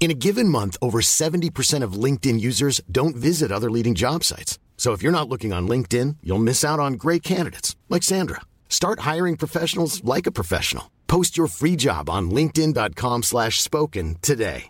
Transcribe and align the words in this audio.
In 0.00 0.12
a 0.12 0.14
given 0.14 0.48
month, 0.48 0.76
over 0.80 1.00
70% 1.00 1.82
of 1.82 2.04
LinkedIn 2.04 2.40
users 2.40 2.80
don't 2.90 3.16
visit 3.16 3.52
other 3.52 3.70
leading 3.70 3.96
job 3.96 4.24
sites. 4.24 4.58
So 4.76 4.92
if 4.92 5.02
you're 5.02 5.18
not 5.18 5.28
looking 5.28 5.52
on 5.52 5.68
LinkedIn, 5.68 6.16
you'll 6.22 6.38
miss 6.38 6.64
out 6.64 6.78
on 6.78 6.94
great 6.94 7.22
candidates 7.22 7.76
like 7.88 8.04
Sandra. 8.04 8.40
Start 8.68 9.00
hiring 9.00 9.36
professionals 9.36 10.02
like 10.04 10.28
a 10.28 10.32
professional. 10.32 10.84
Post 11.08 11.36
your 11.36 11.48
free 11.48 11.76
job 11.76 12.08
on 12.08 12.30
linkedin.com 12.30 13.22
slash 13.22 13.60
spoken 13.60 14.16
today. 14.22 14.68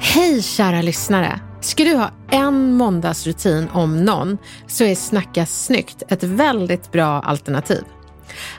Hej 0.00 0.42
kära 0.42 0.82
lyssnare! 0.82 1.40
Ska 1.60 1.84
du 1.84 1.94
ha 1.94 2.12
en 2.30 2.72
måndagsrutin 2.72 3.68
om 3.68 4.04
någon 4.04 4.38
så 4.66 4.84
är 4.84 4.94
Snacka 4.94 5.46
snyggt 5.46 6.02
ett 6.08 6.22
väldigt 6.22 6.92
bra 6.92 7.20
alternativ. 7.20 7.82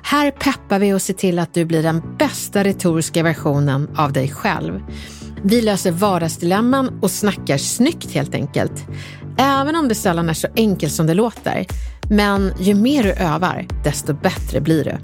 Här 0.04 0.32
peppar 0.32 0.80
vi 0.80 0.94
och 0.94 1.02
ser 1.02 1.14
till 1.14 1.40
att 1.40 1.54
du 1.54 1.66
blir 1.66 1.84
den 1.84 2.18
bästa 2.18 2.64
retoriska 2.64 3.24
versionen 3.24 3.90
av 3.98 4.14
dig 4.14 4.30
själv. 4.30 4.82
Vi 5.44 5.62
löser 5.62 5.92
vardagsdilemman 5.92 7.00
och 7.02 7.12
snackar 7.12 7.58
snyggt 7.58 8.12
helt 8.12 8.36
enkelt. 8.36 8.86
Även 9.38 9.76
om 9.76 9.88
det 9.88 9.96
sällan 9.96 10.30
är 10.30 10.34
så 10.34 10.48
enkelt 10.56 10.94
som 10.94 11.08
det 11.08 11.14
låter. 11.14 11.66
Men 12.10 12.54
ju 12.60 12.74
mer 12.74 13.04
du 13.04 13.12
övar, 13.12 13.68
desto 13.84 14.14
bättre 14.14 14.62
blir 14.62 14.84
du. 14.84 14.98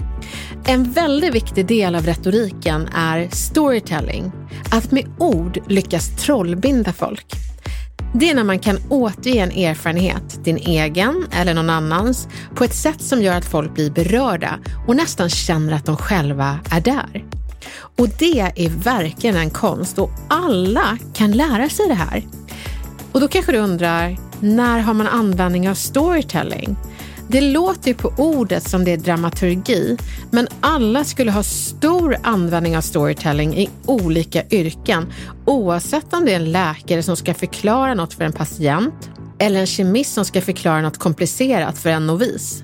En 0.71 0.91
väldigt 0.91 1.35
viktig 1.35 1.65
del 1.65 1.95
av 1.95 2.05
retoriken 2.05 2.87
är 2.95 3.27
storytelling. 3.31 4.31
Att 4.71 4.91
med 4.91 5.05
ord 5.19 5.59
lyckas 5.67 6.25
trollbinda 6.25 6.93
folk. 6.93 7.46
Det 8.19 8.29
är 8.29 8.35
när 8.35 8.43
man 8.43 8.59
kan 8.59 8.79
återge 8.89 9.43
en 9.43 9.51
erfarenhet, 9.51 10.43
din 10.43 10.57
egen 10.57 11.27
eller 11.31 11.53
någon 11.53 11.69
annans, 11.69 12.27
på 12.55 12.63
ett 12.63 12.75
sätt 12.75 13.01
som 13.01 13.21
gör 13.21 13.35
att 13.35 13.45
folk 13.45 13.73
blir 13.73 13.91
berörda 13.91 14.59
och 14.87 14.95
nästan 14.95 15.29
känner 15.29 15.73
att 15.73 15.85
de 15.85 15.97
själva 15.97 16.59
är 16.71 16.81
där. 16.81 17.25
Och 17.97 18.09
det 18.09 18.39
är 18.39 18.69
verkligen 18.69 19.35
en 19.35 19.49
konst 19.49 19.99
och 19.99 20.11
alla 20.27 20.97
kan 21.13 21.31
lära 21.31 21.69
sig 21.69 21.87
det 21.87 21.93
här. 21.93 22.23
Och 23.11 23.21
då 23.21 23.27
kanske 23.27 23.51
du 23.51 23.57
undrar, 23.57 24.17
när 24.39 24.79
har 24.79 24.93
man 24.93 25.07
användning 25.07 25.69
av 25.69 25.73
storytelling? 25.73 26.77
Det 27.29 27.41
låter 27.41 27.87
ju 27.87 27.93
på 27.93 28.13
ordet 28.17 28.69
som 28.69 28.83
det 28.83 28.91
är 28.91 28.97
dramaturgi, 28.97 29.97
men 30.31 30.47
alla 30.61 31.03
skulle 31.03 31.31
ha 31.31 31.43
stor 31.43 32.17
användning 32.23 32.77
av 32.77 32.81
storytelling 32.81 33.57
i 33.57 33.69
olika 33.85 34.43
yrken, 34.49 35.13
oavsett 35.45 36.13
om 36.13 36.25
det 36.25 36.31
är 36.31 36.35
en 36.35 36.51
läkare 36.51 37.03
som 37.03 37.15
ska 37.15 37.33
förklara 37.33 37.93
något 37.93 38.13
för 38.13 38.23
en 38.23 38.31
patient 38.31 39.09
eller 39.39 39.59
en 39.59 39.65
kemist 39.65 40.13
som 40.13 40.25
ska 40.25 40.41
förklara 40.41 40.81
något 40.81 40.97
komplicerat 40.97 41.77
för 41.77 41.89
en 41.89 42.07
novis. 42.07 42.63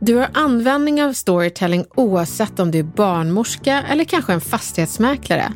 Du 0.00 0.14
har 0.14 0.30
användning 0.34 1.02
av 1.02 1.12
storytelling 1.12 1.84
oavsett 1.96 2.60
om 2.60 2.70
du 2.70 2.78
är 2.78 2.82
barnmorska 2.82 3.82
eller 3.82 4.04
kanske 4.04 4.32
en 4.32 4.40
fastighetsmäklare. 4.40 5.52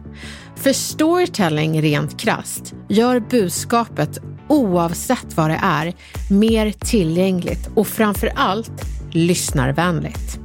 För 0.57 0.73
storytelling 0.73 1.83
rent 1.83 2.21
krast 2.21 2.75
gör 2.89 3.21
budskapet 3.21 4.19
oavsett 4.53 5.37
vad 5.37 5.51
det 5.51 5.61
är 5.63 5.95
mer 6.31 6.73
tillgängligt 6.79 7.69
och 7.75 7.87
framför 7.87 8.33
allt 8.37 8.85
lyssnarvänligt. 9.11 10.39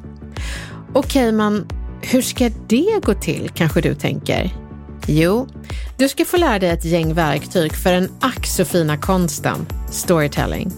Okej, 0.94 1.32
men 1.32 1.68
hur 2.02 2.22
ska 2.22 2.50
det 2.68 3.04
gå 3.04 3.14
till 3.14 3.52
kanske 3.56 3.82
du 3.82 3.96
tänker? 3.96 4.56
Jo, 5.08 5.48
du 5.98 6.10
ska 6.10 6.26
få 6.26 6.38
lära 6.38 6.60
dig 6.60 6.70
ett 6.70 6.86
gäng 6.86 7.14
verktyg 7.14 7.74
för 7.74 7.92
den 7.94 8.10
ack 8.20 8.48
så 8.48 8.66
fina 8.66 8.98
konsten 8.98 9.66
storytelling. 9.92 10.72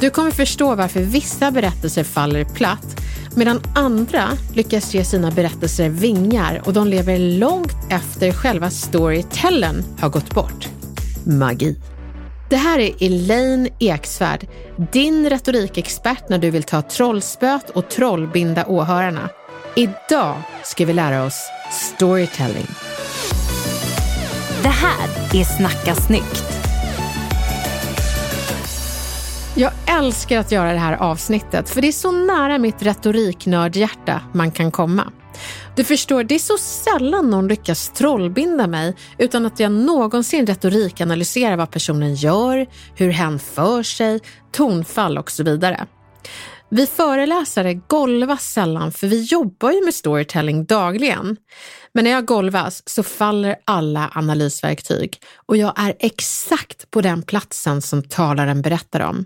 Du 0.00 0.10
kommer 0.10 0.30
förstå 0.30 0.74
varför 0.74 1.00
vissa 1.00 1.50
berättelser 1.50 2.04
faller 2.04 2.44
platt 2.44 3.00
medan 3.34 3.60
andra 3.74 4.28
lyckas 4.54 4.94
ge 4.94 5.04
sina 5.04 5.30
berättelser 5.30 5.88
vingar 5.88 6.62
och 6.64 6.72
de 6.72 6.88
lever 6.88 7.18
långt 7.18 7.76
efter 7.90 8.32
själva 8.32 8.70
storytellen 8.70 9.84
har 10.00 10.08
gått 10.08 10.34
bort. 10.34 10.68
Magi. 11.24 11.76
Det 12.50 12.56
här 12.56 12.78
är 12.78 12.92
Elaine 13.00 13.68
Eksvärd, 13.78 14.46
din 14.92 15.30
retorikexpert 15.30 16.28
när 16.28 16.38
du 16.38 16.50
vill 16.50 16.62
ta 16.62 16.82
trollspöt 16.82 17.70
och 17.70 17.88
trollbinda 17.90 18.66
åhörarna. 18.66 19.30
Idag 19.76 20.36
ska 20.64 20.84
vi 20.84 20.92
lära 20.92 21.24
oss 21.24 21.50
storytelling. 21.72 22.66
Det 24.62 24.68
här 24.68 25.08
är 25.40 25.44
Snacka 25.44 25.94
snyggt. 25.94 26.44
Jag 29.54 29.72
älskar 29.86 30.38
att 30.38 30.52
göra 30.52 30.72
det 30.72 30.78
här 30.78 30.96
avsnittet 30.96 31.70
för 31.70 31.80
det 31.80 31.88
är 31.88 31.92
så 31.92 32.12
nära 32.12 32.58
mitt 32.58 32.82
retoriknördhjärta 32.82 34.20
man 34.32 34.50
kan 34.50 34.70
komma. 34.70 35.12
Du 35.78 35.84
förstår, 35.84 36.24
det 36.24 36.34
är 36.34 36.38
så 36.38 36.58
sällan 36.58 37.30
någon 37.30 37.48
lyckas 37.48 37.90
trollbinda 37.90 38.66
mig 38.66 38.96
utan 39.18 39.46
att 39.46 39.60
jag 39.60 39.72
någonsin 39.72 40.46
retorikanalyserar 40.46 41.56
vad 41.56 41.70
personen 41.70 42.14
gör, 42.14 42.66
hur 42.94 43.10
hen 43.10 43.38
för 43.38 43.82
sig, 43.82 44.20
tonfall 44.52 45.18
och 45.18 45.30
så 45.30 45.44
vidare. 45.44 45.86
Vi 46.70 46.86
föreläsare 46.86 47.74
golvas 47.74 48.52
sällan 48.52 48.92
för 48.92 49.06
vi 49.06 49.22
jobbar 49.22 49.70
ju 49.70 49.84
med 49.84 49.94
storytelling 49.94 50.64
dagligen. 50.64 51.36
Men 51.94 52.04
när 52.04 52.10
jag 52.10 52.26
golvas 52.26 52.82
så 52.86 53.02
faller 53.02 53.56
alla 53.64 54.10
analysverktyg 54.14 55.20
och 55.46 55.56
jag 55.56 55.72
är 55.76 55.94
exakt 55.98 56.90
på 56.90 57.00
den 57.00 57.22
platsen 57.22 57.82
som 57.82 58.02
talaren 58.02 58.62
berättar 58.62 59.00
om. 59.00 59.24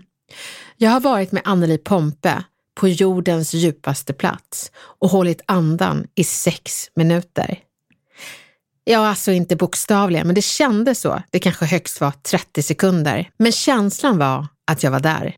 Jag 0.77 0.91
har 0.91 0.99
varit 0.99 1.31
med 1.31 1.41
Anneli 1.45 1.77
Pompe 1.77 2.43
på 2.75 2.87
jordens 2.87 3.53
djupaste 3.53 4.13
plats 4.13 4.71
och 4.75 5.09
hållit 5.09 5.41
andan 5.45 6.07
i 6.15 6.23
sex 6.23 6.89
minuter. 6.95 7.59
Ja, 8.83 9.07
alltså 9.07 9.31
inte 9.31 9.55
bokstavligen, 9.55 10.27
men 10.27 10.35
det 10.35 10.41
kändes 10.41 10.99
så. 10.99 11.21
Det 11.29 11.39
kanske 11.39 11.65
högst 11.65 12.01
var 12.01 12.11
30 12.11 12.63
sekunder, 12.63 13.29
men 13.37 13.51
känslan 13.51 14.17
var 14.17 14.47
att 14.71 14.83
jag 14.83 14.91
var 14.91 14.99
där. 14.99 15.35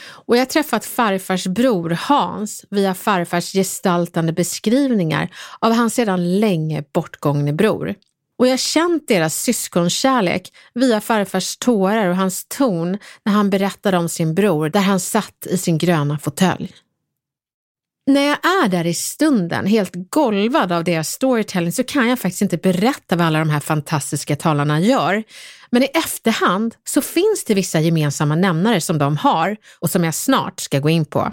Och 0.00 0.36
jag 0.36 0.40
har 0.40 0.46
träffat 0.46 0.84
farfars 0.84 1.46
bror 1.46 1.90
Hans 1.90 2.64
via 2.70 2.94
farfars 2.94 3.52
gestaltande 3.52 4.32
beskrivningar 4.32 5.30
av 5.58 5.72
hans 5.72 5.94
sedan 5.94 6.40
länge 6.40 6.84
bortgångne 6.94 7.52
bror. 7.52 7.94
Och 8.38 8.46
jag 8.46 8.52
har 8.52 8.56
känt 8.56 9.08
deras 9.08 9.42
syskonkärlek 9.42 10.52
via 10.74 11.00
farfars 11.00 11.56
tårar 11.56 12.08
och 12.08 12.16
hans 12.16 12.46
ton 12.48 12.98
när 13.24 13.32
han 13.32 13.50
berättade 13.50 13.96
om 13.96 14.08
sin 14.08 14.34
bror 14.34 14.68
där 14.68 14.80
han 14.80 15.00
satt 15.00 15.46
i 15.46 15.58
sin 15.58 15.78
gröna 15.78 16.18
fåtölj. 16.18 16.74
När 18.06 18.20
jag 18.20 18.38
är 18.44 18.68
där 18.68 18.86
i 18.86 18.94
stunden, 18.94 19.66
helt 19.66 19.92
golvad 20.10 20.72
av 20.72 20.84
deras 20.84 21.08
storytelling, 21.08 21.72
så 21.72 21.84
kan 21.84 22.08
jag 22.08 22.18
faktiskt 22.18 22.42
inte 22.42 22.56
berätta 22.56 23.16
vad 23.16 23.26
alla 23.26 23.38
de 23.38 23.50
här 23.50 23.60
fantastiska 23.60 24.36
talarna 24.36 24.80
gör. 24.80 25.22
Men 25.70 25.82
i 25.82 25.86
efterhand 25.86 26.74
så 26.84 27.00
finns 27.02 27.44
det 27.46 27.54
vissa 27.54 27.80
gemensamma 27.80 28.34
nämnare 28.34 28.80
som 28.80 28.98
de 28.98 29.16
har 29.16 29.56
och 29.78 29.90
som 29.90 30.04
jag 30.04 30.14
snart 30.14 30.60
ska 30.60 30.78
gå 30.78 30.88
in 30.90 31.04
på. 31.04 31.32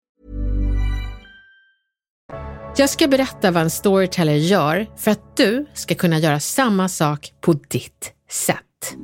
Jag 2.75 2.89
ska 2.89 3.07
berätta 3.07 3.51
vad 3.51 3.63
en 3.63 3.69
storyteller 3.69 4.33
gör 4.33 4.87
för 4.97 5.11
att 5.11 5.37
du 5.37 5.65
ska 5.73 5.95
kunna 5.95 6.19
göra 6.19 6.39
samma 6.39 6.89
sak 6.89 7.33
på 7.41 7.53
ditt 7.53 8.13
sätt. 8.29 8.95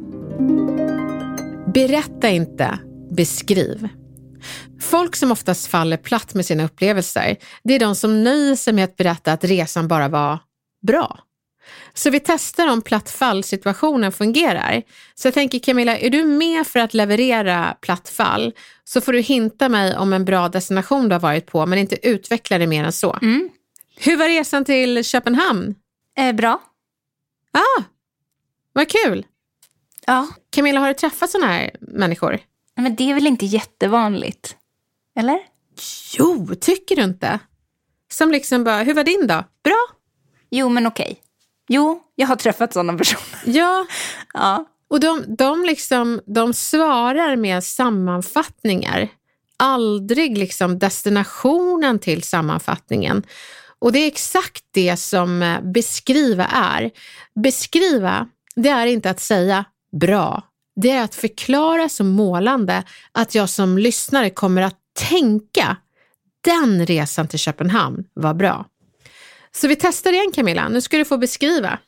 Berätta 1.73 2.29
inte, 2.29 2.79
beskriv. 3.11 3.87
Folk 4.81 5.15
som 5.15 5.31
oftast 5.31 5.67
faller 5.67 5.97
platt 5.97 6.33
med 6.33 6.45
sina 6.45 6.63
upplevelser, 6.63 7.35
det 7.63 7.73
är 7.73 7.79
de 7.79 7.95
som 7.95 8.23
nöjer 8.23 8.55
sig 8.55 8.73
med 8.73 8.83
att 8.83 8.95
berätta 8.95 9.33
att 9.33 9.43
resan 9.43 9.87
bara 9.87 10.07
var 10.07 10.39
bra. 10.87 11.19
Så 11.93 12.09
vi 12.09 12.19
testar 12.19 12.67
om 12.67 12.81
plattfallsituationen 12.81 14.11
fungerar. 14.11 14.83
Så 15.15 15.27
jag 15.27 15.33
tänker 15.33 15.59
Camilla, 15.59 15.97
är 15.97 16.09
du 16.09 16.23
med 16.23 16.67
för 16.67 16.79
att 16.79 16.93
leverera 16.93 17.75
plattfall 17.81 18.53
så 18.83 19.01
får 19.01 19.13
du 19.13 19.19
hinta 19.19 19.69
mig 19.69 19.97
om 19.97 20.13
en 20.13 20.25
bra 20.25 20.49
destination 20.49 21.09
du 21.09 21.15
har 21.15 21.19
varit 21.19 21.45
på 21.45 21.65
men 21.65 21.79
inte 21.79 22.07
utveckla 22.07 22.57
det 22.57 22.67
mer 22.67 22.83
än 22.83 22.91
så. 22.91 23.17
Mm. 23.21 23.49
Hur 23.99 24.17
var 24.17 24.27
resan 24.27 24.65
till 24.65 25.03
Köpenhamn? 25.03 25.75
Eh, 26.17 26.35
bra. 26.35 26.61
Ah, 27.51 27.83
vad 28.73 28.89
kul! 28.89 29.25
Ja, 30.05 30.27
Camilla, 30.49 30.79
har 30.79 30.87
du 30.87 30.93
träffat 30.93 31.29
sådana 31.29 31.51
här 31.53 31.71
människor? 31.81 32.39
men 32.75 32.95
det 32.95 33.09
är 33.09 33.13
väl 33.13 33.27
inte 33.27 33.45
jättevanligt? 33.45 34.55
Eller? 35.19 35.39
Jo, 36.17 36.55
tycker 36.61 36.95
du 36.95 37.03
inte? 37.03 37.39
Som 38.11 38.31
liksom 38.31 38.63
bara, 38.63 38.83
hur 38.83 38.93
var 38.93 39.03
din 39.03 39.27
dag? 39.27 39.43
Bra. 39.63 39.85
Jo, 40.49 40.69
men 40.69 40.87
okej. 40.87 41.21
Jo, 41.67 42.03
jag 42.15 42.27
har 42.27 42.35
träffat 42.35 42.73
sådana 42.73 42.97
personer. 42.97 43.23
Ja, 43.45 43.85
Ja. 44.33 44.65
och 44.87 44.99
de, 44.99 45.23
de, 45.37 45.63
liksom, 45.65 46.21
de 46.25 46.53
svarar 46.53 47.35
med 47.35 47.63
sammanfattningar. 47.63 49.09
Aldrig 49.57 50.37
liksom 50.37 50.79
destinationen 50.79 51.99
till 51.99 52.23
sammanfattningen. 52.23 53.23
Och 53.79 53.91
det 53.91 53.99
är 53.99 54.07
exakt 54.07 54.63
det 54.71 54.97
som 54.97 55.41
eh, 55.43 55.61
beskriva 55.61 56.45
är. 56.45 56.91
Beskriva, 57.43 58.27
det 58.55 58.69
är 58.69 58.85
inte 58.85 59.09
att 59.09 59.19
säga 59.19 59.65
bra. 59.99 60.43
Det 60.75 60.91
är 60.91 61.03
att 61.03 61.15
förklara 61.15 61.89
så 61.89 62.03
målande 62.03 62.83
att 63.11 63.35
jag 63.35 63.49
som 63.49 63.77
lyssnare 63.77 64.29
kommer 64.29 64.61
att 64.61 64.77
tänka 65.09 65.77
den 66.41 66.85
resan 66.85 67.27
till 67.27 67.39
Köpenhamn 67.39 68.03
var 68.13 68.33
bra. 68.33 68.65
Så 69.51 69.67
vi 69.67 69.75
testar 69.75 70.13
igen 70.13 70.31
Camilla, 70.33 70.69
nu 70.69 70.81
ska 70.81 70.97
du 70.97 71.05
få 71.05 71.17
beskriva. 71.17 71.79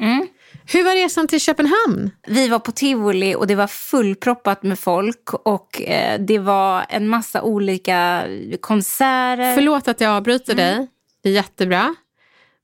Mm. 0.00 0.26
Hur 0.66 0.84
var 0.84 0.94
resan 0.94 1.28
till 1.28 1.40
Köpenhamn? 1.40 2.10
Vi 2.26 2.48
var 2.48 2.58
på 2.58 2.72
tivoli 2.72 3.34
och 3.34 3.46
det 3.46 3.54
var 3.54 3.66
fullproppat 3.66 4.62
med 4.62 4.78
folk 4.78 5.32
och 5.32 5.82
eh, 5.82 6.20
det 6.20 6.38
var 6.38 6.86
en 6.88 7.08
massa 7.08 7.42
olika 7.42 8.24
konserter. 8.60 9.54
Förlåt 9.54 9.88
att 9.88 10.00
jag 10.00 10.10
avbryter 10.10 10.54
dig, 10.54 10.74
det 10.74 10.82
är 10.82 10.88
jättebra. 11.30 11.94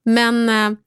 Men 0.04 0.48
eh, 0.48 0.78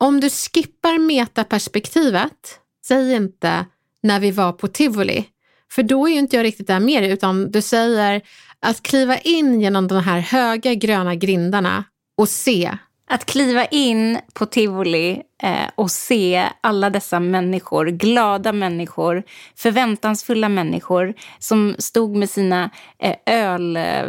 om 0.00 0.20
du 0.20 0.30
skippar 0.30 0.98
metaperspektivet, 0.98 2.60
säg 2.86 3.14
inte 3.14 3.66
när 4.02 4.20
vi 4.20 4.30
var 4.30 4.52
på 4.52 4.68
tivoli. 4.68 5.26
För 5.72 5.82
då 5.82 6.08
är 6.08 6.12
ju 6.12 6.18
inte 6.18 6.36
jag 6.36 6.44
riktigt 6.44 6.66
där 6.66 6.80
med 6.80 7.02
dig, 7.02 7.12
utan 7.12 7.50
du 7.50 7.62
säger 7.62 8.22
att 8.60 8.82
kliva 8.82 9.18
in 9.18 9.60
genom 9.60 9.88
de 9.88 10.00
här 10.00 10.18
höga 10.18 10.74
gröna 10.74 11.14
grindarna 11.14 11.84
och 12.16 12.28
se. 12.28 12.78
Att 13.10 13.24
kliva 13.24 13.64
in 13.64 14.18
på 14.32 14.46
tivoli 14.46 15.22
eh, 15.42 15.70
och 15.74 15.90
se 15.90 16.48
alla 16.60 16.90
dessa 16.90 17.20
människor, 17.20 17.86
glada 17.86 18.52
människor, 18.52 19.22
förväntansfulla 19.56 20.48
människor 20.48 21.14
som 21.38 21.74
stod 21.78 22.16
med 22.16 22.30
sina 22.30 22.70
eh, 22.98 23.16
öl... 23.26 23.78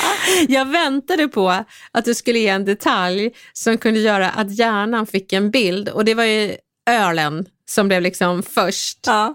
Jag 0.48 0.64
väntade 0.64 1.28
på 1.28 1.64
att 1.92 2.04
du 2.04 2.14
skulle 2.14 2.38
ge 2.38 2.48
en 2.48 2.64
detalj 2.64 3.30
som 3.52 3.78
kunde 3.78 4.00
göra 4.00 4.30
att 4.30 4.58
hjärnan 4.58 5.06
fick 5.06 5.32
en 5.32 5.50
bild 5.50 5.88
och 5.88 6.04
det 6.04 6.14
var 6.14 6.24
ju 6.24 6.56
ölen 6.90 7.46
som 7.68 7.88
blev 7.88 8.02
liksom 8.02 8.42
först. 8.42 8.98
ja, 9.06 9.34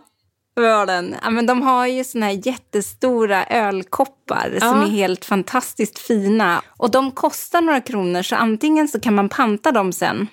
ölen. 0.60 1.16
Ja, 1.24 1.30
men 1.30 1.46
de 1.46 1.62
har 1.62 1.88
ju 1.88 2.04
såna 2.04 2.25
här 2.25 2.48
jättestora 2.48 3.46
ölkoppar 3.46 4.58
som 4.60 4.68
Ja. 4.81 4.84
är 4.86 4.90
helt 4.90 5.25
fantastiskt 5.25 6.00
fina. 6.00 6.62
Och 6.78 6.92
de 6.92 7.12
kostar 7.12 7.62
några 7.62 7.81
kronor 7.81 8.22
så 8.24 8.36
antingen 8.36 8.88
så 8.88 9.00
kan 9.00 9.16
man 9.16 9.30
panta 9.30 9.72
dem 9.72 9.94
sen 9.94 10.28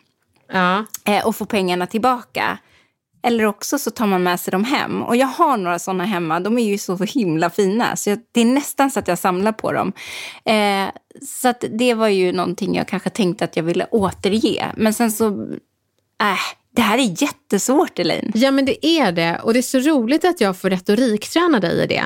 Ja. 0.53 0.85
eh, 1.05 1.27
och 1.27 1.37
få 1.37 1.45
pengarna 1.47 1.87
tillbaka. 1.87 2.59
Eller 3.23 3.45
också 3.45 3.79
så 3.79 3.91
tar 3.91 4.07
man 4.07 4.23
med 4.23 4.41
sig 4.41 4.51
dem 4.51 4.65
hem. 4.65 5.03
Och 5.03 5.17
jag 5.17 5.27
har 5.27 5.57
några 5.57 5.79
sådana 5.79 6.05
hemma. 6.05 6.41
De 6.41 6.59
är 6.59 6.65
ju 6.65 6.79
så 6.79 6.97
himla 6.97 7.51
fina. 7.51 7.97
Så 7.97 8.11
jag, 8.11 8.19
det 8.33 8.41
är 8.41 8.45
nästan 8.45 8.91
så 8.91 8.99
att 8.99 9.09
jag 9.09 9.19
samlar 9.19 9.53
på 9.53 9.73
dem. 9.73 9.93
Eh, 10.45 10.89
så 11.27 11.55
det 11.79 11.95
var 11.95 12.09
ju 12.09 12.33
någonting 12.33 12.75
jag 12.75 12.89
kanske 12.89 13.11
tänkte 13.11 13.45
att 13.45 13.57
jag 13.57 13.63
ville 13.63 13.87
återge. 13.91 14.67
Men 14.77 14.95
sen 14.95 15.11
så... 15.13 15.27
Äh, 16.21 16.39
det 16.77 16.83
här 16.83 16.99
är 16.99 17.23
jättesvårt, 17.23 17.99
Elaine. 17.99 18.33
Ja, 18.35 18.51
men 18.51 18.65
det 18.65 18.87
är 18.87 19.13
det. 19.13 19.41
Och 19.43 19.53
det 19.53 19.59
är 19.61 19.63
så 19.63 19.79
roligt 19.79 20.25
att 20.25 20.41
jag 20.41 20.57
får 20.57 20.71
retorikträna 20.71 21.61
dig 21.61 21.83
i 21.83 21.87
det. 21.87 22.05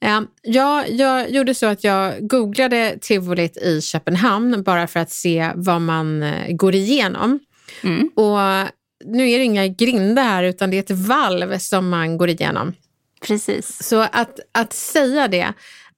Eh, 0.00 0.20
Jag, 0.42 0.90
jag 0.90 1.30
gjorde 1.30 1.54
så 1.54 1.66
att 1.66 1.84
jag 1.84 2.28
googlade 2.28 2.98
tivolit 3.00 3.56
i 3.56 3.80
Köpenhamn 3.80 4.62
bara 4.62 4.86
för 4.86 5.00
att 5.00 5.10
se 5.10 5.50
vad 5.54 5.80
man 5.80 6.22
eh, 6.22 6.52
går 6.56 6.74
igenom. 6.74 7.38
Och 8.14 8.38
nu 9.04 9.30
är 9.30 9.38
det 9.38 9.44
inga 9.44 9.66
grindar 9.66 10.22
här 10.22 10.42
utan 10.42 10.70
det 10.70 10.76
är 10.76 10.80
ett 10.80 10.90
valv 10.90 11.58
som 11.58 11.88
man 11.88 12.18
går 12.18 12.28
igenom. 12.28 12.74
Precis. 13.20 13.82
Så 13.82 14.00
att, 14.00 14.40
att 14.52 14.72
säga 14.72 15.28
det, 15.28 15.52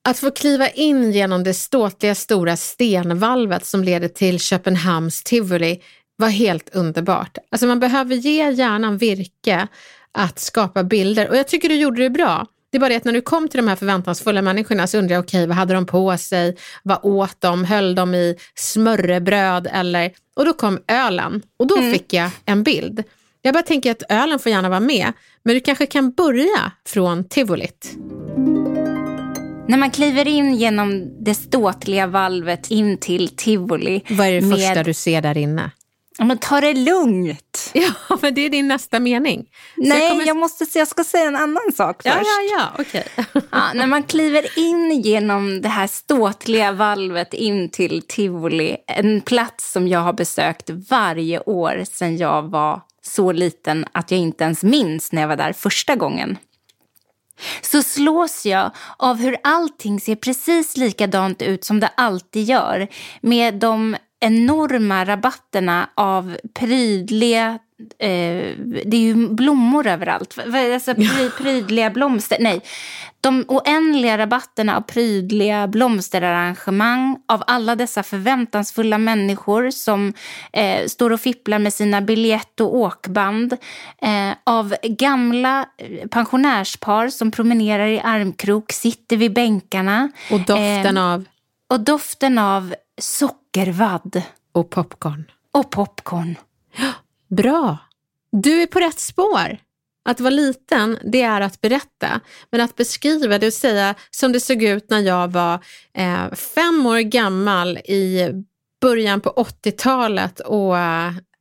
att 0.04 0.18
få 0.18 0.30
kliva 0.30 0.68
in 0.68 1.12
genom 1.12 1.44
det 1.44 1.54
ståtliga 1.54 2.14
stora 2.14 2.56
stenvalvet 2.56 3.66
som 3.66 3.84
leder 3.84 4.08
till 4.08 4.40
Köpenhamns 4.40 5.22
tivoli 5.22 5.82
var 6.16 6.28
helt 6.28 6.74
underbart. 6.74 7.38
Alltså 7.50 7.66
man 7.66 7.80
behöver 7.80 8.14
ge 8.14 8.50
hjärnan 8.50 8.98
virke 8.98 9.68
att 10.12 10.38
skapa 10.38 10.84
bilder 10.84 11.28
och 11.28 11.36
jag 11.36 11.48
tycker 11.48 11.68
du 11.68 11.74
gjorde 11.74 12.02
det 12.02 12.10
bra. 12.10 12.46
Det 12.74 12.78
är 12.78 12.80
bara 12.80 12.88
det 12.88 12.96
att 12.96 13.04
när 13.04 13.12
du 13.12 13.20
kom 13.20 13.48
till 13.48 13.58
de 13.58 13.68
här 13.68 13.76
förväntansfulla 13.76 14.42
människorna 14.42 14.86
så 14.86 14.98
undrar 14.98 15.14
jag, 15.16 15.24
okej, 15.24 15.46
vad 15.46 15.56
hade 15.56 15.74
de 15.74 15.86
på 15.86 16.16
sig? 16.18 16.56
Vad 16.82 16.98
åt 17.02 17.36
de? 17.40 17.64
Höll 17.64 17.94
de 17.94 18.14
i 18.14 18.36
smörrebröd 18.54 19.68
eller? 19.72 20.10
Och 20.36 20.44
då 20.44 20.52
kom 20.52 20.78
ölen 20.88 21.42
och 21.58 21.66
då 21.66 21.76
fick 21.76 22.12
jag 22.12 22.30
en 22.44 22.62
bild. 22.62 23.02
Jag 23.42 23.54
bara 23.54 23.62
tänker 23.62 23.90
att 23.90 24.02
ölen 24.08 24.38
får 24.38 24.52
gärna 24.52 24.68
vara 24.68 24.80
med, 24.80 25.12
men 25.42 25.54
du 25.54 25.60
kanske 25.60 25.86
kan 25.86 26.12
börja 26.12 26.72
från 26.86 27.24
tivolit. 27.28 27.92
När 29.68 29.76
man 29.76 29.90
kliver 29.90 30.28
in 30.28 30.54
genom 30.54 31.12
det 31.24 31.34
ståtliga 31.34 32.06
valvet 32.06 32.70
in 32.70 32.98
till 32.98 33.28
tivoli. 33.28 34.04
Vad 34.10 34.26
är 34.26 34.32
det 34.32 34.40
med- 34.40 34.58
första 34.58 34.82
du 34.82 34.94
ser 34.94 35.22
där 35.22 35.36
inne? 35.38 35.70
Ja, 36.18 36.24
men 36.24 36.38
ta 36.38 36.60
det 36.60 36.74
lugnt. 36.74 37.40
Ja, 37.76 38.18
men 38.22 38.34
det 38.34 38.40
är 38.40 38.50
din 38.50 38.68
nästa 38.68 39.00
mening. 39.00 39.46
Nej, 39.76 40.00
jag, 40.02 40.10
kommer- 40.10 40.34
måste, 40.34 40.66
se- 40.66 40.78
jag 40.78 40.88
ska 40.88 41.04
säga 41.04 41.24
en 41.28 41.36
annan 41.36 41.72
sak 41.76 42.00
Ja, 42.04 42.12
först. 42.12 42.24
ja, 42.24 42.58
ja, 42.58 42.82
okej. 42.82 43.06
Ja, 43.50 43.72
när 43.74 43.86
man 43.86 44.02
kliver 44.02 44.58
in 44.58 45.00
genom 45.00 45.60
det 45.62 45.68
här 45.68 45.86
ståtliga 45.86 46.72
valvet 46.72 47.34
in 47.34 47.68
till 47.70 48.02
tivoli, 48.08 48.76
en 48.86 49.20
plats 49.20 49.72
som 49.72 49.88
jag 49.88 50.00
har 50.00 50.12
besökt 50.12 50.70
varje 50.90 51.40
år 51.40 51.84
sedan 51.92 52.16
jag 52.16 52.42
var 52.42 52.80
så 53.02 53.32
liten 53.32 53.86
att 53.92 54.10
jag 54.10 54.20
inte 54.20 54.44
ens 54.44 54.62
minns 54.62 55.12
när 55.12 55.20
jag 55.22 55.28
var 55.28 55.36
där 55.36 55.52
första 55.52 55.96
gången. 55.96 56.38
Så 57.62 57.82
slås 57.82 58.46
jag 58.46 58.70
av 58.98 59.16
hur 59.16 59.36
allting 59.42 60.00
ser 60.00 60.16
precis 60.16 60.76
likadant 60.76 61.42
ut 61.42 61.64
som 61.64 61.80
det 61.80 61.90
alltid 61.96 62.44
gör. 62.44 62.88
Med 63.20 63.54
de 63.54 63.96
enorma 64.24 65.04
rabatterna 65.04 65.88
av 65.94 66.36
prydliga 66.54 67.58
Eh, 67.98 68.56
det 68.84 68.96
är 68.96 69.00
ju 69.00 69.28
blommor 69.28 69.86
överallt. 69.86 70.38
Alltså, 70.74 70.94
pry, 70.94 71.30
prydliga 71.38 71.90
blomster. 71.90 72.36
Nej, 72.40 72.60
de 73.20 73.44
oändliga 73.48 74.18
rabatterna 74.18 74.76
av 74.76 74.80
prydliga 74.80 75.66
blomsterarrangemang 75.66 77.18
av 77.28 77.44
alla 77.46 77.76
dessa 77.76 78.02
förväntansfulla 78.02 78.98
människor 78.98 79.70
som 79.70 80.12
eh, 80.52 80.86
står 80.86 81.10
och 81.10 81.20
fipplar 81.20 81.58
med 81.58 81.72
sina 81.72 82.00
biljett 82.00 82.60
och 82.60 82.76
åkband. 82.76 83.52
Eh, 84.02 84.36
av 84.44 84.74
gamla 84.82 85.68
eh, 85.78 86.08
pensionärspar 86.08 87.08
som 87.08 87.30
promenerar 87.30 87.86
i 87.86 88.00
armkrok, 88.00 88.72
sitter 88.72 89.16
vid 89.16 89.32
bänkarna. 89.32 90.10
Och 90.32 90.40
doften 90.40 90.96
Eh, 90.96 91.12
av... 91.12 91.24
Och 91.68 91.80
doften 91.80 92.38
av 92.38 92.74
sockervadd. 93.54 94.22
Och 94.52 94.70
popcorn. 94.70 95.24
Och 95.52 95.70
popcorn. 95.70 96.34
Bra. 97.28 97.78
Du 98.32 98.62
är 98.62 98.66
på 98.66 98.80
rätt 98.80 99.00
spår. 99.00 99.58
Att 100.04 100.20
vara 100.20 100.30
liten, 100.30 100.98
det 101.12 101.22
är 101.22 101.40
att 101.40 101.60
berätta. 101.60 102.20
Men 102.50 102.60
att 102.60 102.76
beskriva, 102.76 103.38
det 103.38 103.46
vill 103.46 103.52
säga 103.52 103.94
som 104.10 104.32
det 104.32 104.40
såg 104.40 104.62
ut 104.62 104.90
när 104.90 105.00
jag 105.00 105.32
var 105.32 105.54
eh, 105.94 106.32
fem 106.32 106.86
år 106.86 106.98
gammal 106.98 107.78
i 107.78 108.30
början 108.80 109.20
på 109.20 109.30
80-talet 109.30 110.40
och 110.40 110.76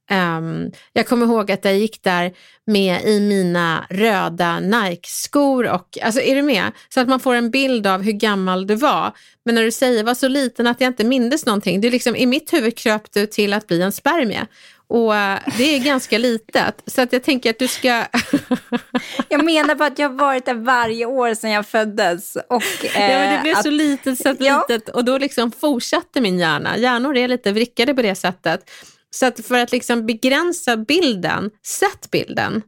ehm, 0.09 0.71
jag 0.93 1.07
kommer 1.07 1.25
ihåg 1.25 1.51
att 1.51 1.65
jag 1.65 1.77
gick 1.77 2.03
där 2.03 2.33
med 2.65 3.01
i 3.05 3.19
mina 3.19 3.85
röda 3.89 4.59
Nike-skor. 4.59 5.67
Och, 5.69 5.97
alltså 6.03 6.21
är 6.21 6.35
du 6.35 6.41
med? 6.41 6.71
Så 6.89 6.99
att 6.99 7.07
man 7.07 7.19
får 7.19 7.35
en 7.35 7.51
bild 7.51 7.87
av 7.87 8.01
hur 8.01 8.11
gammal 8.11 8.67
du 8.67 8.75
var. 8.75 9.11
Men 9.45 9.55
när 9.55 9.63
du 9.63 9.71
säger 9.71 10.03
var 10.03 10.13
så 10.13 10.27
liten 10.27 10.67
att 10.67 10.81
jag 10.81 10.87
inte 10.87 11.03
mindes 11.03 11.45
någonting, 11.45 11.81
det 11.81 11.87
är 11.87 11.91
liksom, 11.91 12.15
i 12.15 12.25
mitt 12.25 12.53
huvud 12.53 12.77
kröp 12.77 13.11
du 13.13 13.25
till 13.25 13.53
att 13.53 13.67
bli 13.67 13.81
en 13.81 13.91
spermie. 13.91 14.47
Och 14.87 15.15
eh, 15.15 15.39
det 15.57 15.75
är 15.75 15.79
ganska 15.79 16.17
litet. 16.17 16.83
Så 16.85 17.01
att 17.01 17.13
jag 17.13 17.23
tänker 17.23 17.49
att 17.49 17.59
du 17.59 17.67
ska... 17.67 17.87
Jag 19.29 19.45
menar 19.45 19.75
bara 19.75 19.87
att 19.87 19.99
jag 19.99 20.09
har 20.09 20.15
varit 20.15 20.45
där 20.45 20.53
varje 20.53 21.05
år 21.05 21.33
sedan 21.33 21.51
jag 21.51 21.67
föddes. 21.67 22.35
Och, 22.49 22.63
eh, 22.95 23.11
ja, 23.11 23.17
men 23.19 23.33
det 23.35 23.41
blev 23.41 23.57
att, 23.57 23.63
så 23.63 23.69
litet 23.69 24.19
så 24.19 24.29
att 24.29 24.37
Ja. 24.39 24.65
litet. 24.69 24.89
Och 24.89 25.05
då 25.05 25.17
liksom 25.17 25.51
fortsatte 25.51 26.21
min 26.21 26.39
hjärna. 26.39 26.77
Hjärnor 26.77 27.17
är 27.17 27.27
lite 27.27 27.51
vrickade 27.51 27.93
på 27.93 28.01
det 28.01 28.15
sättet. 28.15 28.69
Så 29.13 29.25
att 29.25 29.45
för 29.45 29.59
att 29.59 29.71
liksom 29.71 30.05
begränsa 30.05 30.77
bilden, 30.77 31.49
sätt 31.65 32.11
bilden. 32.11 32.61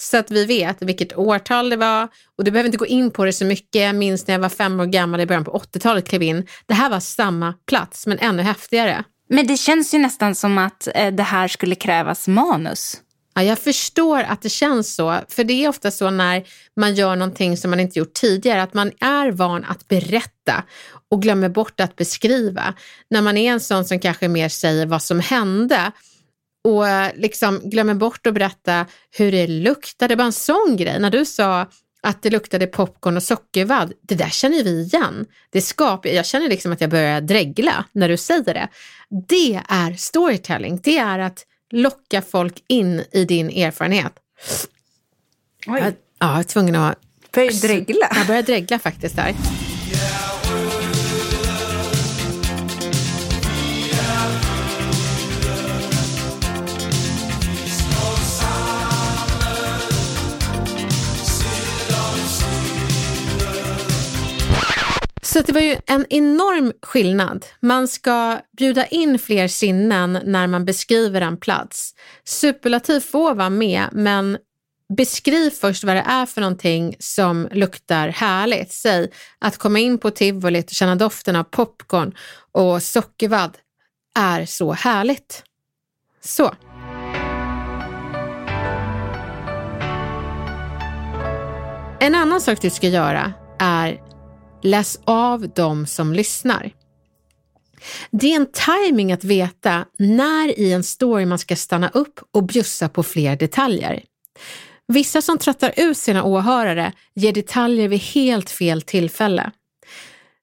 Så 0.00 0.16
att 0.16 0.30
vi 0.30 0.44
vet 0.44 0.82
vilket 0.82 1.18
årtal 1.18 1.70
det 1.70 1.76
var. 1.76 2.08
Och 2.38 2.44
du 2.44 2.50
behöver 2.50 2.68
inte 2.68 2.78
gå 2.78 2.86
in 2.86 3.10
på 3.10 3.24
det 3.24 3.32
så 3.32 3.44
mycket. 3.44 3.82
Jag 3.82 3.94
minns 3.94 4.26
när 4.26 4.34
jag 4.34 4.40
var 4.40 4.48
fem 4.48 4.80
år 4.80 4.86
gammal 4.86 5.20
i 5.20 5.26
början 5.26 5.44
på 5.44 5.58
80-talet 5.58 6.08
klev 6.08 6.22
in. 6.22 6.46
Det 6.66 6.74
här 6.74 6.90
var 6.90 7.00
samma 7.00 7.54
plats, 7.66 8.06
men 8.06 8.18
ännu 8.18 8.42
häftigare. 8.42 9.04
Men 9.28 9.46
det 9.46 9.56
känns 9.56 9.94
ju 9.94 9.98
nästan 9.98 10.34
som 10.34 10.58
att 10.58 10.88
eh, 10.94 11.12
det 11.12 11.22
här 11.22 11.48
skulle 11.48 11.74
krävas 11.74 12.28
manus. 12.28 13.00
Ja, 13.34 13.42
jag 13.42 13.58
förstår 13.58 14.22
att 14.22 14.42
det 14.42 14.48
känns 14.48 14.94
så, 14.94 15.18
för 15.28 15.44
det 15.44 15.64
är 15.64 15.68
ofta 15.68 15.90
så 15.90 16.10
när 16.10 16.44
man 16.76 16.94
gör 16.94 17.16
någonting 17.16 17.56
som 17.56 17.70
man 17.70 17.80
inte 17.80 17.98
gjort 17.98 18.14
tidigare, 18.14 18.62
att 18.62 18.74
man 18.74 18.92
är 19.00 19.30
van 19.30 19.64
att 19.64 19.88
berätta 19.88 20.64
och 21.10 21.22
glömmer 21.22 21.48
bort 21.48 21.80
att 21.80 21.96
beskriva. 21.96 22.74
När 23.10 23.22
man 23.22 23.36
är 23.36 23.52
en 23.52 23.60
sån 23.60 23.84
som 23.84 23.98
kanske 24.00 24.28
mer 24.28 24.48
säger 24.48 24.86
vad 24.86 25.02
som 25.02 25.20
hände 25.20 25.92
och 26.64 26.88
eh, 26.88 27.12
liksom 27.16 27.60
glömmer 27.70 27.94
bort 27.94 28.26
att 28.26 28.34
berätta 28.34 28.86
hur 29.10 29.32
det 29.32 29.46
luktade, 29.46 30.16
bara 30.16 30.24
en 30.24 30.32
sån 30.32 30.76
grej. 30.76 31.00
När 31.00 31.10
du 31.10 31.24
sa 31.24 31.66
att 32.02 32.22
det 32.22 32.30
luktade 32.30 32.66
popcorn 32.66 33.16
och 33.16 33.22
sockervadd, 33.22 33.92
det 34.02 34.14
där 34.14 34.28
känner 34.28 34.64
vi 34.64 34.80
igen. 34.80 35.26
Det 35.50 35.60
skapar, 35.60 36.10
jag 36.10 36.26
känner 36.26 36.48
liksom 36.48 36.72
att 36.72 36.80
jag 36.80 36.90
börjar 36.90 37.20
dregla 37.20 37.84
när 37.92 38.08
du 38.08 38.16
säger 38.16 38.54
det. 38.54 38.68
Det 39.28 39.62
är 39.68 39.92
storytelling, 39.94 40.80
det 40.82 40.98
är 40.98 41.18
att 41.18 41.46
locka 41.70 42.22
folk 42.22 42.62
in 42.68 43.04
i 43.12 43.24
din 43.24 43.50
erfarenhet. 43.50 44.12
Jag, 45.66 45.80
ja, 45.80 45.92
jag 46.18 46.38
är 46.38 46.42
tvungen 46.42 46.74
att... 46.74 46.98
Börjar 47.32 47.68
dregla? 47.68 48.12
Jag 48.14 48.26
börjar 48.26 48.42
dregla 48.42 48.78
faktiskt 48.78 49.16
där. 49.16 49.34
Så 65.32 65.40
det 65.40 65.52
var 65.52 65.60
ju 65.60 65.76
en 65.86 66.06
enorm 66.10 66.72
skillnad. 66.82 67.46
Man 67.60 67.88
ska 67.88 68.40
bjuda 68.58 68.86
in 68.86 69.18
fler 69.18 69.48
sinnen 69.48 70.18
när 70.24 70.46
man 70.46 70.64
beskriver 70.64 71.20
en 71.20 71.36
plats. 71.36 71.94
Superlativ 72.24 73.00
får 73.00 73.34
vara 73.34 73.50
med, 73.50 73.88
men 73.92 74.38
beskriv 74.96 75.50
först 75.50 75.84
vad 75.84 75.96
det 75.96 76.04
är 76.06 76.26
för 76.26 76.40
någonting 76.40 76.96
som 76.98 77.48
luktar 77.52 78.08
härligt. 78.08 78.72
Säg 78.72 79.10
att 79.38 79.58
komma 79.58 79.78
in 79.78 79.98
på 79.98 80.10
tivolit 80.10 80.66
och 80.66 80.74
känna 80.74 80.96
doften 80.96 81.36
av 81.36 81.44
popcorn 81.44 82.14
och 82.52 82.82
sockervadd 82.82 83.58
är 84.18 84.46
så 84.46 84.72
härligt. 84.72 85.42
Så. 86.24 86.54
En 92.00 92.14
annan 92.14 92.40
sak 92.40 92.62
du 92.62 92.70
ska 92.70 92.88
göra 92.88 93.32
är 93.58 94.09
läs 94.62 95.00
av 95.04 95.48
dem 95.48 95.86
som 95.86 96.12
lyssnar. 96.12 96.72
Det 98.10 98.32
är 98.32 98.36
en 98.36 98.52
timing 98.52 99.12
att 99.12 99.24
veta 99.24 99.84
när 99.98 100.58
i 100.58 100.72
en 100.72 100.82
story 100.82 101.26
man 101.26 101.38
ska 101.38 101.56
stanna 101.56 101.88
upp 101.88 102.20
och 102.34 102.46
bjussa 102.46 102.88
på 102.88 103.02
fler 103.02 103.36
detaljer. 103.36 104.02
Vissa 104.88 105.22
som 105.22 105.38
tröttar 105.38 105.72
ut 105.76 105.96
sina 105.96 106.24
åhörare 106.24 106.92
ger 107.14 107.32
detaljer 107.32 107.88
vid 107.88 108.00
helt 108.00 108.50
fel 108.50 108.82
tillfälle. 108.82 109.50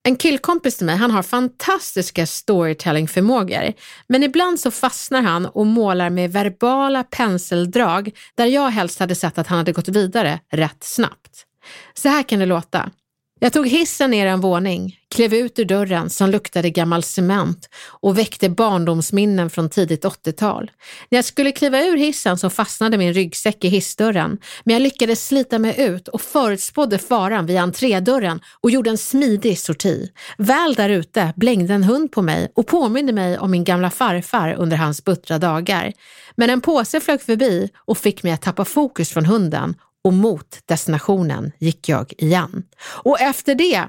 En 0.03 0.15
killkompis 0.15 0.77
till 0.77 0.85
mig, 0.85 0.95
han 0.95 1.11
har 1.11 1.23
fantastiska 1.23 2.25
storytellingförmågor, 2.27 3.73
men 4.07 4.23
ibland 4.23 4.59
så 4.59 4.71
fastnar 4.71 5.21
han 5.21 5.45
och 5.45 5.65
målar 5.65 6.09
med 6.09 6.31
verbala 6.31 7.03
penseldrag 7.03 8.11
där 8.35 8.45
jag 8.45 8.69
helst 8.69 8.99
hade 8.99 9.15
sett 9.15 9.37
att 9.37 9.47
han 9.47 9.57
hade 9.57 9.71
gått 9.71 9.87
vidare 9.87 10.39
rätt 10.51 10.83
snabbt. 10.83 11.45
Så 11.93 12.09
här 12.09 12.23
kan 12.23 12.39
det 12.39 12.45
låta. 12.45 12.91
Jag 13.39 13.53
tog 13.53 13.67
hissen 13.67 14.11
ner 14.11 14.27
en 14.27 14.41
våning, 14.41 14.99
klev 15.15 15.33
ut 15.33 15.59
ur 15.59 15.65
dörren 15.65 16.09
som 16.09 16.29
luktade 16.29 16.69
gammal 16.69 17.03
cement 17.03 17.69
och 18.01 18.17
väckte 18.17 18.49
barndomsminnen 18.49 19.49
från 19.49 19.69
tidigt 19.69 20.05
80-tal. 20.05 20.71
När 21.09 21.17
jag 21.17 21.25
skulle 21.25 21.51
kliva 21.51 21.81
ur 21.81 21.97
hissen 21.97 22.37
så 22.37 22.49
fastnade 22.49 22.97
min 22.97 23.13
ryggsäck 23.13 23.63
i 23.63 23.67
hissdörren, 23.67 24.37
men 24.63 24.73
jag 24.73 24.81
lyckades 24.81 25.27
slita 25.27 25.59
mig 25.59 25.75
ut 25.81 26.07
och 26.07 26.21
förutspådde 26.21 26.97
faran 26.97 27.45
vid 27.45 27.57
entrédörren 27.57 28.39
och 28.61 28.71
gjorde 28.71 28.89
en 28.89 28.97
smidig 28.97 29.59
sorti. 29.59 30.11
Väl 30.37 30.73
där 30.73 30.89
ute 30.89 31.33
blängde 31.35 31.73
en 31.73 31.83
hund 31.83 32.11
på 32.11 32.21
mig 32.21 32.51
och 32.55 32.67
påminde 32.67 33.13
mig 33.13 33.37
om 33.37 33.51
min 33.51 33.63
gamla 33.63 33.89
farfar 33.89 34.53
under 34.53 34.77
hans 34.77 35.03
buttra 35.03 35.37
dagar. 35.37 35.93
Men 36.35 36.49
en 36.49 36.61
påse 36.61 36.99
flög 36.99 37.21
förbi 37.21 37.69
och 37.85 37.97
fick 37.97 38.23
mig 38.23 38.31
att 38.31 38.41
tappa 38.41 38.65
fokus 38.65 39.09
från 39.09 39.25
hunden 39.25 39.75
och 40.07 40.13
mot 40.13 40.59
destinationen 40.65 41.51
gick 41.59 41.89
jag 41.89 42.13
igen. 42.17 42.63
Och 42.83 43.21
efter 43.21 43.55
det, 43.55 43.87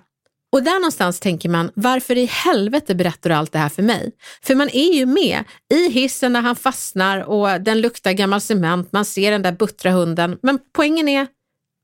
och 0.53 0.63
där 0.63 0.81
någonstans 0.81 1.21
tänker 1.21 1.49
man, 1.49 1.71
varför 1.75 2.19
i 2.19 2.25
helvete 2.25 2.95
berättar 2.95 3.31
du 3.31 3.37
allt 3.37 3.53
det 3.53 3.59
här 3.59 3.69
för 3.69 3.83
mig? 3.83 4.13
För 4.43 4.55
man 4.55 4.69
är 4.73 4.95
ju 4.95 5.07
med 5.07 5.45
i 5.75 5.91
hissen 5.91 6.33
när 6.33 6.41
han 6.41 6.57
fastnar 6.57 7.19
och 7.19 7.61
den 7.61 7.81
luktar 7.81 8.13
gammal 8.13 8.41
cement, 8.41 8.93
man 8.93 9.05
ser 9.05 9.31
den 9.31 9.43
där 9.43 9.53
buttra 9.53 9.91
hunden, 9.91 10.39
men 10.43 10.59
poängen 10.73 11.09
är, 11.09 11.27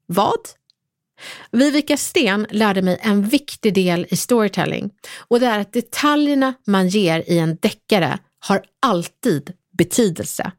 vad? 0.07 0.41
Vivica 1.51 1.97
Sten 1.97 2.47
lärde 2.51 2.83
mig 2.83 2.99
en 3.01 3.23
viktig 3.29 3.75
del 3.75 4.07
i 4.11 4.17
storytelling 4.17 4.91
och 5.19 5.41
det 5.41 5.47
är 5.47 5.59
att 5.59 5.73
detaljerna 5.73 6.55
man 6.67 6.89
ger 6.89 7.25
i 7.27 7.39
en 7.39 7.57
deckare 7.57 8.19
har 8.39 8.63
alltid 8.83 9.53
betydelse. 9.79 10.53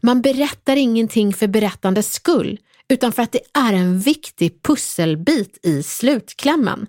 Man 0.00 0.22
berättar 0.22 0.76
ingenting 0.76 1.34
för 1.34 1.46
berättandets 1.46 2.12
skull, 2.12 2.58
utan 2.90 3.12
för 3.12 3.22
att 3.22 3.32
det 3.32 3.40
är 3.54 3.72
en 3.72 3.98
viktig 3.98 4.62
pusselbit 4.62 5.58
i 5.62 5.82
slutklämmen. 5.82 6.86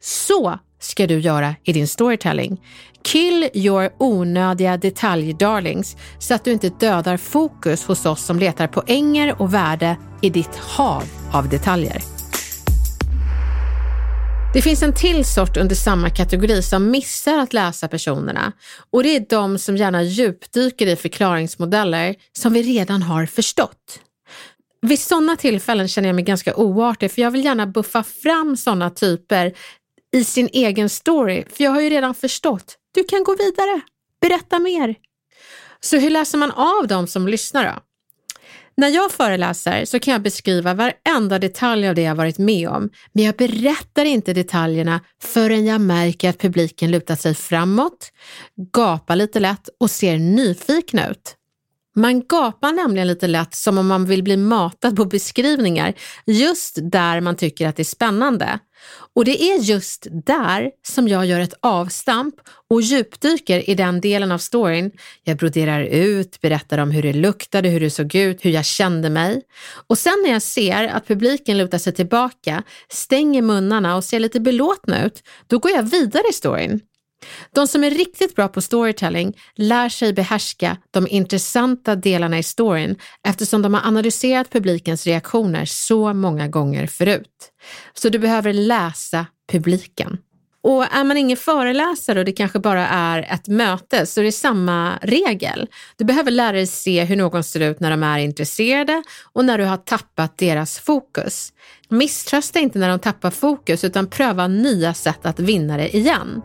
Så 0.00 0.58
ska 0.80 1.06
du 1.06 1.18
göra 1.18 1.54
i 1.64 1.72
din 1.72 1.88
storytelling. 1.88 2.60
Kill 3.04 3.50
your 3.54 3.90
onödiga 3.98 4.76
detaljdarlings 4.76 5.96
så 6.18 6.34
att 6.34 6.44
du 6.44 6.52
inte 6.52 6.68
dödar 6.68 7.16
fokus 7.16 7.84
hos 7.84 8.06
oss 8.06 8.24
som 8.24 8.38
letar 8.38 8.66
poänger 8.66 9.42
och 9.42 9.54
värde 9.54 9.96
i 10.22 10.30
ditt 10.30 10.56
hav 10.56 11.04
av 11.32 11.48
detaljer. 11.48 12.02
Det 14.54 14.62
finns 14.62 14.82
en 14.82 14.94
till 14.94 15.24
sort 15.24 15.56
under 15.56 15.74
samma 15.74 16.10
kategori 16.10 16.62
som 16.62 16.90
missar 16.90 17.38
att 17.38 17.52
läsa 17.52 17.88
personerna 17.88 18.52
och 18.90 19.02
det 19.02 19.16
är 19.16 19.26
de 19.28 19.58
som 19.58 19.76
gärna 19.76 20.02
djupdyker 20.02 20.86
i 20.86 20.96
förklaringsmodeller 20.96 22.14
som 22.32 22.52
vi 22.52 22.62
redan 22.62 23.02
har 23.02 23.26
förstått. 23.26 24.00
Vid 24.86 24.98
sådana 24.98 25.36
tillfällen 25.36 25.88
känner 25.88 26.08
jag 26.08 26.14
mig 26.14 26.24
ganska 26.24 26.56
oartig 26.56 27.10
för 27.12 27.22
jag 27.22 27.30
vill 27.30 27.44
gärna 27.44 27.66
buffa 27.66 28.02
fram 28.02 28.56
sådana 28.56 28.90
typer 28.90 29.52
i 30.16 30.24
sin 30.24 30.48
egen 30.52 30.88
story 30.88 31.44
för 31.52 31.64
jag 31.64 31.70
har 31.70 31.80
ju 31.80 31.90
redan 31.90 32.14
förstått. 32.14 32.76
Du 32.94 33.04
kan 33.04 33.24
gå 33.24 33.36
vidare. 33.36 33.80
Berätta 34.20 34.58
mer. 34.58 34.94
Så 35.80 35.96
hur 35.96 36.10
läser 36.10 36.38
man 36.38 36.50
av 36.50 36.86
dem 36.88 37.06
som 37.06 37.28
lyssnar 37.28 37.64
då? 37.64 37.82
När 38.76 38.88
jag 38.88 39.12
föreläser 39.12 39.84
så 39.84 39.98
kan 39.98 40.12
jag 40.12 40.22
beskriva 40.22 40.74
varenda 40.74 41.38
detalj 41.38 41.88
av 41.88 41.94
det 41.94 42.02
jag 42.02 42.14
varit 42.14 42.38
med 42.38 42.68
om, 42.68 42.90
men 43.12 43.24
jag 43.24 43.34
berättar 43.34 44.04
inte 44.04 44.32
detaljerna 44.32 45.00
förrän 45.22 45.66
jag 45.66 45.80
märker 45.80 46.30
att 46.30 46.38
publiken 46.38 46.90
lutar 46.90 47.16
sig 47.16 47.34
framåt, 47.34 48.12
gapar 48.72 49.16
lite 49.16 49.40
lätt 49.40 49.68
och 49.80 49.90
ser 49.90 50.18
nyfikna 50.18 51.08
ut. 51.08 51.36
Man 51.94 52.20
gapar 52.20 52.72
nämligen 52.72 53.08
lite 53.08 53.26
lätt 53.26 53.54
som 53.54 53.78
om 53.78 53.86
man 53.86 54.04
vill 54.04 54.22
bli 54.22 54.36
matad 54.36 54.96
på 54.96 55.04
beskrivningar 55.04 55.94
just 56.26 56.78
där 56.82 57.20
man 57.20 57.36
tycker 57.36 57.68
att 57.68 57.76
det 57.76 57.82
är 57.82 57.84
spännande. 57.84 58.58
Och 59.14 59.24
det 59.24 59.42
är 59.42 59.58
just 59.58 60.06
där 60.26 60.70
som 60.86 61.08
jag 61.08 61.26
gör 61.26 61.40
ett 61.40 61.54
avstamp 61.60 62.34
och 62.70 62.82
djupdyker 62.82 63.70
i 63.70 63.74
den 63.74 64.00
delen 64.00 64.32
av 64.32 64.38
storyn. 64.38 64.90
Jag 65.24 65.36
broderar 65.36 65.82
ut, 65.82 66.40
berättar 66.40 66.78
om 66.78 66.90
hur 66.90 67.02
det 67.02 67.12
luktade, 67.12 67.68
hur 67.68 67.80
det 67.80 67.90
såg 67.90 68.14
ut, 68.14 68.44
hur 68.44 68.50
jag 68.50 68.64
kände 68.64 69.10
mig. 69.10 69.42
Och 69.86 69.98
sen 69.98 70.14
när 70.24 70.32
jag 70.32 70.42
ser 70.42 70.88
att 70.88 71.08
publiken 71.08 71.58
lutar 71.58 71.78
sig 71.78 71.94
tillbaka, 71.94 72.62
stänger 72.88 73.42
munnarna 73.42 73.96
och 73.96 74.04
ser 74.04 74.20
lite 74.20 74.40
belåtna 74.40 75.04
ut, 75.04 75.22
då 75.46 75.58
går 75.58 75.70
jag 75.70 75.82
vidare 75.82 76.24
i 76.30 76.32
storyn. 76.32 76.80
De 77.54 77.68
som 77.68 77.84
är 77.84 77.90
riktigt 77.90 78.36
bra 78.36 78.48
på 78.48 78.60
storytelling 78.60 79.36
lär 79.56 79.88
sig 79.88 80.12
behärska 80.12 80.76
de 80.90 81.06
intressanta 81.08 81.96
delarna 81.96 82.38
i 82.38 82.42
storyn 82.42 82.96
eftersom 83.28 83.62
de 83.62 83.74
har 83.74 83.86
analyserat 83.86 84.50
publikens 84.50 85.06
reaktioner 85.06 85.64
så 85.64 86.14
många 86.14 86.48
gånger 86.48 86.86
förut. 86.86 87.52
Så 87.94 88.08
du 88.08 88.18
behöver 88.18 88.52
läsa 88.52 89.26
publiken. 89.52 90.18
Och 90.62 90.94
är 90.94 91.04
man 91.04 91.16
ingen 91.16 91.36
föreläsare 91.36 92.18
och 92.18 92.24
det 92.24 92.32
kanske 92.32 92.58
bara 92.58 92.86
är 92.86 93.22
ett 93.22 93.48
möte 93.48 94.06
så 94.06 94.20
är 94.20 94.24
det 94.24 94.32
samma 94.32 94.98
regel. 95.02 95.68
Du 95.96 96.04
behöver 96.04 96.30
lära 96.30 96.52
dig 96.52 96.66
se 96.66 97.04
hur 97.04 97.16
någon 97.16 97.44
ser 97.44 97.60
ut 97.60 97.80
när 97.80 97.90
de 97.90 98.02
är 98.02 98.18
intresserade 98.18 99.02
och 99.32 99.44
när 99.44 99.58
du 99.58 99.64
har 99.64 99.76
tappat 99.76 100.38
deras 100.38 100.78
fokus. 100.78 101.52
Misströsta 101.88 102.58
inte 102.58 102.78
när 102.78 102.88
de 102.88 102.98
tappar 102.98 103.30
fokus 103.30 103.84
utan 103.84 104.06
pröva 104.06 104.48
nya 104.48 104.94
sätt 104.94 105.26
att 105.26 105.40
vinna 105.40 105.76
det 105.76 105.96
igen. 105.96 106.42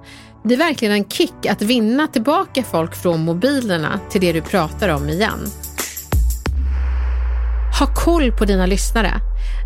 Det 0.48 0.54
är 0.54 0.58
verkligen 0.58 0.94
en 0.94 1.10
kick 1.10 1.46
att 1.46 1.62
vinna 1.62 2.08
tillbaka 2.08 2.64
folk 2.64 2.96
från 2.96 3.20
mobilerna 3.20 4.00
till 4.10 4.22
det 4.22 4.34
du 4.34 4.42
pratar 4.42 4.90
om 4.90 5.10
igen. 5.10 5.40
Ha 7.80 7.88
koll 7.96 8.32
på 8.32 8.46
dina 8.46 8.66
lyssnare. 8.66 9.14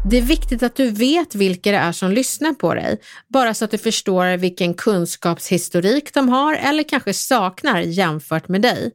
Det 0.09 0.17
är 0.17 0.21
viktigt 0.21 0.63
att 0.63 0.75
du 0.75 0.89
vet 0.89 1.35
vilka 1.35 1.71
det 1.71 1.77
är 1.77 1.91
som 1.91 2.11
lyssnar 2.11 2.53
på 2.53 2.73
dig, 2.73 3.01
bara 3.27 3.53
så 3.53 3.65
att 3.65 3.71
du 3.71 3.77
förstår 3.77 4.37
vilken 4.37 4.73
kunskapshistorik 4.73 6.13
de 6.13 6.29
har 6.29 6.53
eller 6.53 6.83
kanske 6.83 7.13
saknar 7.13 7.79
jämfört 7.79 8.47
med 8.47 8.61
dig. 8.61 8.91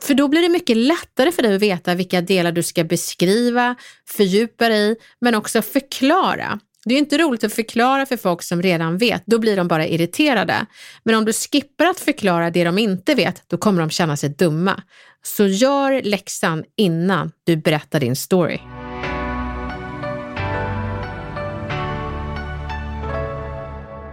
För 0.00 0.14
då 0.14 0.28
blir 0.28 0.42
det 0.42 0.48
mycket 0.48 0.76
lättare 0.76 1.32
för 1.32 1.42
dig 1.42 1.54
att 1.54 1.62
veta 1.62 1.94
vilka 1.94 2.20
delar 2.20 2.52
du 2.52 2.62
ska 2.62 2.84
beskriva, 2.84 3.74
fördjupa 4.06 4.68
dig 4.68 4.96
men 5.20 5.34
också 5.34 5.62
förklara. 5.62 6.60
Det 6.88 6.94
är 6.94 6.98
inte 6.98 7.18
roligt 7.18 7.44
att 7.44 7.52
förklara 7.52 8.06
för 8.06 8.16
folk 8.16 8.42
som 8.42 8.62
redan 8.62 8.98
vet, 8.98 9.22
då 9.26 9.38
blir 9.38 9.56
de 9.56 9.68
bara 9.68 9.86
irriterade. 9.86 10.66
Men 11.04 11.14
om 11.14 11.24
du 11.24 11.32
skippar 11.32 11.84
att 11.84 12.00
förklara 12.00 12.50
det 12.50 12.64
de 12.64 12.78
inte 12.78 13.14
vet, 13.14 13.42
då 13.46 13.56
kommer 13.56 13.80
de 13.80 13.90
känna 13.90 14.16
sig 14.16 14.28
dumma. 14.28 14.82
Så 15.22 15.46
gör 15.46 16.02
läxan 16.02 16.64
innan 16.76 17.32
du 17.44 17.56
berättar 17.56 18.00
din 18.00 18.16
story. 18.16 18.60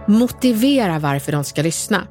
Motivera 0.08 0.98
varför 0.98 1.32
de 1.32 1.44
ska 1.44 1.62
lyssna. 1.62 2.06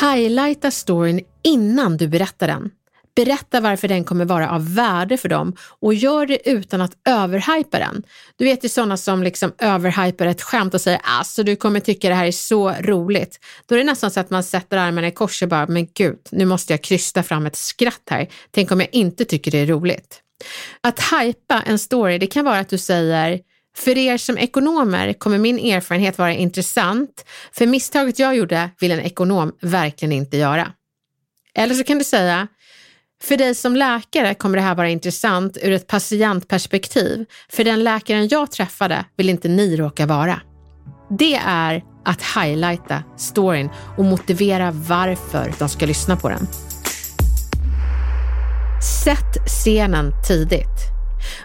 Highlighta 0.00 0.70
storyn 0.70 1.20
innan 1.44 1.96
du 1.96 2.08
berättar 2.08 2.46
den. 2.46 2.70
Berätta 3.18 3.60
varför 3.60 3.88
den 3.88 4.04
kommer 4.04 4.24
vara 4.24 4.50
av 4.50 4.74
värde 4.74 5.16
för 5.16 5.28
dem 5.28 5.56
och 5.80 5.94
gör 5.94 6.26
det 6.26 6.50
utan 6.50 6.80
att 6.80 6.92
överhypa 7.04 7.78
den. 7.78 8.02
Du 8.36 8.44
vet 8.44 8.64
ju 8.64 8.68
sådana 8.68 8.96
som 8.96 9.22
liksom 9.22 9.52
överhypar 9.58 10.26
ett 10.26 10.42
skämt 10.42 10.74
och 10.74 10.80
säger 10.80 11.00
alltså 11.02 11.42
du 11.42 11.56
kommer 11.56 11.80
tycka 11.80 12.08
det 12.08 12.14
här 12.14 12.26
är 12.26 12.32
så 12.32 12.70
roligt. 12.70 13.40
Då 13.66 13.74
är 13.74 13.78
det 13.78 13.84
nästan 13.84 14.10
så 14.10 14.20
att 14.20 14.30
man 14.30 14.44
sätter 14.44 14.76
armarna 14.76 15.06
i 15.06 15.10
kors 15.10 15.42
och 15.42 15.48
bara 15.48 15.66
men 15.66 15.86
gud, 15.94 16.18
nu 16.30 16.44
måste 16.44 16.72
jag 16.72 16.82
krysta 16.82 17.22
fram 17.22 17.46
ett 17.46 17.56
skratt 17.56 18.02
här. 18.10 18.28
Tänk 18.50 18.72
om 18.72 18.80
jag 18.80 18.88
inte 18.92 19.24
tycker 19.24 19.50
det 19.50 19.58
är 19.58 19.66
roligt. 19.66 20.20
Att 20.80 21.00
hypa 21.00 21.62
en 21.66 21.78
story, 21.78 22.18
det 22.18 22.26
kan 22.26 22.44
vara 22.44 22.58
att 22.58 22.68
du 22.68 22.78
säger 22.78 23.40
för 23.76 23.98
er 23.98 24.16
som 24.16 24.38
ekonomer 24.38 25.12
kommer 25.12 25.38
min 25.38 25.58
erfarenhet 25.58 26.18
vara 26.18 26.32
intressant, 26.32 27.24
för 27.52 27.66
misstaget 27.66 28.18
jag 28.18 28.36
gjorde 28.36 28.70
vill 28.80 28.92
en 28.92 29.00
ekonom 29.00 29.52
verkligen 29.60 30.12
inte 30.12 30.36
göra. 30.36 30.72
Eller 31.54 31.74
så 31.74 31.84
kan 31.84 31.98
du 31.98 32.04
säga, 32.04 32.48
för 33.22 33.36
dig 33.36 33.54
som 33.54 33.76
läkare 33.76 34.34
kommer 34.34 34.56
det 34.56 34.62
här 34.62 34.74
vara 34.74 34.88
intressant 34.88 35.58
ur 35.62 35.72
ett 35.72 35.86
patientperspektiv. 35.86 37.24
För 37.48 37.64
den 37.64 37.84
läkaren 37.84 38.28
jag 38.28 38.50
träffade 38.50 39.04
vill 39.16 39.28
inte 39.28 39.48
ni 39.48 39.76
råka 39.76 40.06
vara. 40.06 40.40
Det 41.18 41.34
är 41.46 41.84
att 42.04 42.22
highlighta 42.22 43.02
storyn 43.16 43.70
och 43.96 44.04
motivera 44.04 44.70
varför 44.70 45.54
de 45.58 45.68
ska 45.68 45.86
lyssna 45.86 46.16
på 46.16 46.28
den. 46.28 46.46
Sätt 49.04 49.46
scenen 49.46 50.12
tidigt. 50.28 50.78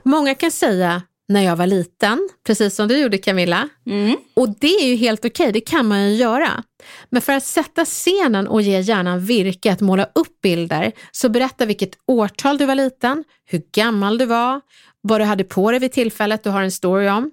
Många 0.03 0.35
kan 0.35 0.51
säga 0.51 1.01
när 1.27 1.41
jag 1.41 1.55
var 1.55 1.67
liten, 1.67 2.29
precis 2.47 2.75
som 2.75 2.87
du 2.87 2.97
gjorde 2.97 3.17
Camilla. 3.17 3.69
Mm. 3.85 4.17
Och 4.33 4.49
det 4.59 4.75
är 4.75 4.87
ju 4.87 4.95
helt 4.95 5.25
okej, 5.25 5.51
det 5.51 5.61
kan 5.61 5.87
man 5.87 6.09
ju 6.09 6.15
göra. 6.15 6.63
Men 7.09 7.21
för 7.21 7.33
att 7.33 7.43
sätta 7.43 7.85
scenen 7.85 8.47
och 8.47 8.61
ge 8.61 8.79
hjärnan 8.79 9.19
virke 9.19 9.71
att 9.71 9.81
måla 9.81 10.09
upp 10.15 10.41
bilder, 10.41 10.91
så 11.11 11.29
berätta 11.29 11.65
vilket 11.65 11.97
årtal 12.07 12.57
du 12.57 12.65
var 12.65 12.75
liten, 12.75 13.23
hur 13.45 13.61
gammal 13.71 14.17
du 14.17 14.25
var, 14.25 14.61
vad 15.01 15.21
du 15.21 15.25
hade 15.25 15.43
på 15.43 15.71
dig 15.71 15.79
vid 15.79 15.91
tillfället 15.91 16.43
du 16.43 16.49
har 16.49 16.61
en 16.61 16.71
story 16.71 17.09
om. 17.09 17.31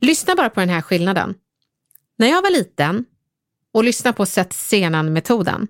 Lyssna 0.00 0.34
bara 0.34 0.50
på 0.50 0.60
den 0.60 0.68
här 0.68 0.82
skillnaden. 0.82 1.34
När 2.18 2.28
jag 2.28 2.42
var 2.42 2.50
liten 2.50 3.04
och 3.74 3.84
lyssna 3.84 4.12
på 4.12 4.26
Sätt 4.26 4.52
scenen-metoden. 4.52 5.68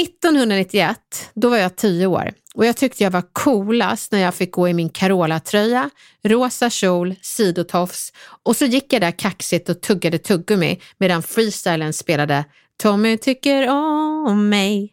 1991, 0.00 1.30
då 1.34 1.48
var 1.48 1.56
jag 1.56 1.76
10 1.76 2.06
år 2.06 2.30
och 2.54 2.66
jag 2.66 2.76
tyckte 2.76 3.04
jag 3.04 3.10
var 3.10 3.24
coolast 3.32 4.12
när 4.12 4.18
jag 4.18 4.34
fick 4.34 4.52
gå 4.52 4.68
i 4.68 4.74
min 4.74 4.90
Carola-tröja, 4.90 5.90
rosa 6.24 6.70
kjol, 6.70 7.14
sidotofs 7.22 8.12
och 8.42 8.56
så 8.56 8.64
gick 8.64 8.92
jag 8.92 9.02
där 9.02 9.10
kaxigt 9.10 9.68
och 9.68 9.80
tuggade 9.80 10.18
tuggummi 10.18 10.80
medan 10.98 11.22
freestylen 11.22 11.92
spelade 11.92 12.44
Tommy 12.82 13.18
tycker 13.18 13.68
om 13.68 14.48
mig. 14.48 14.92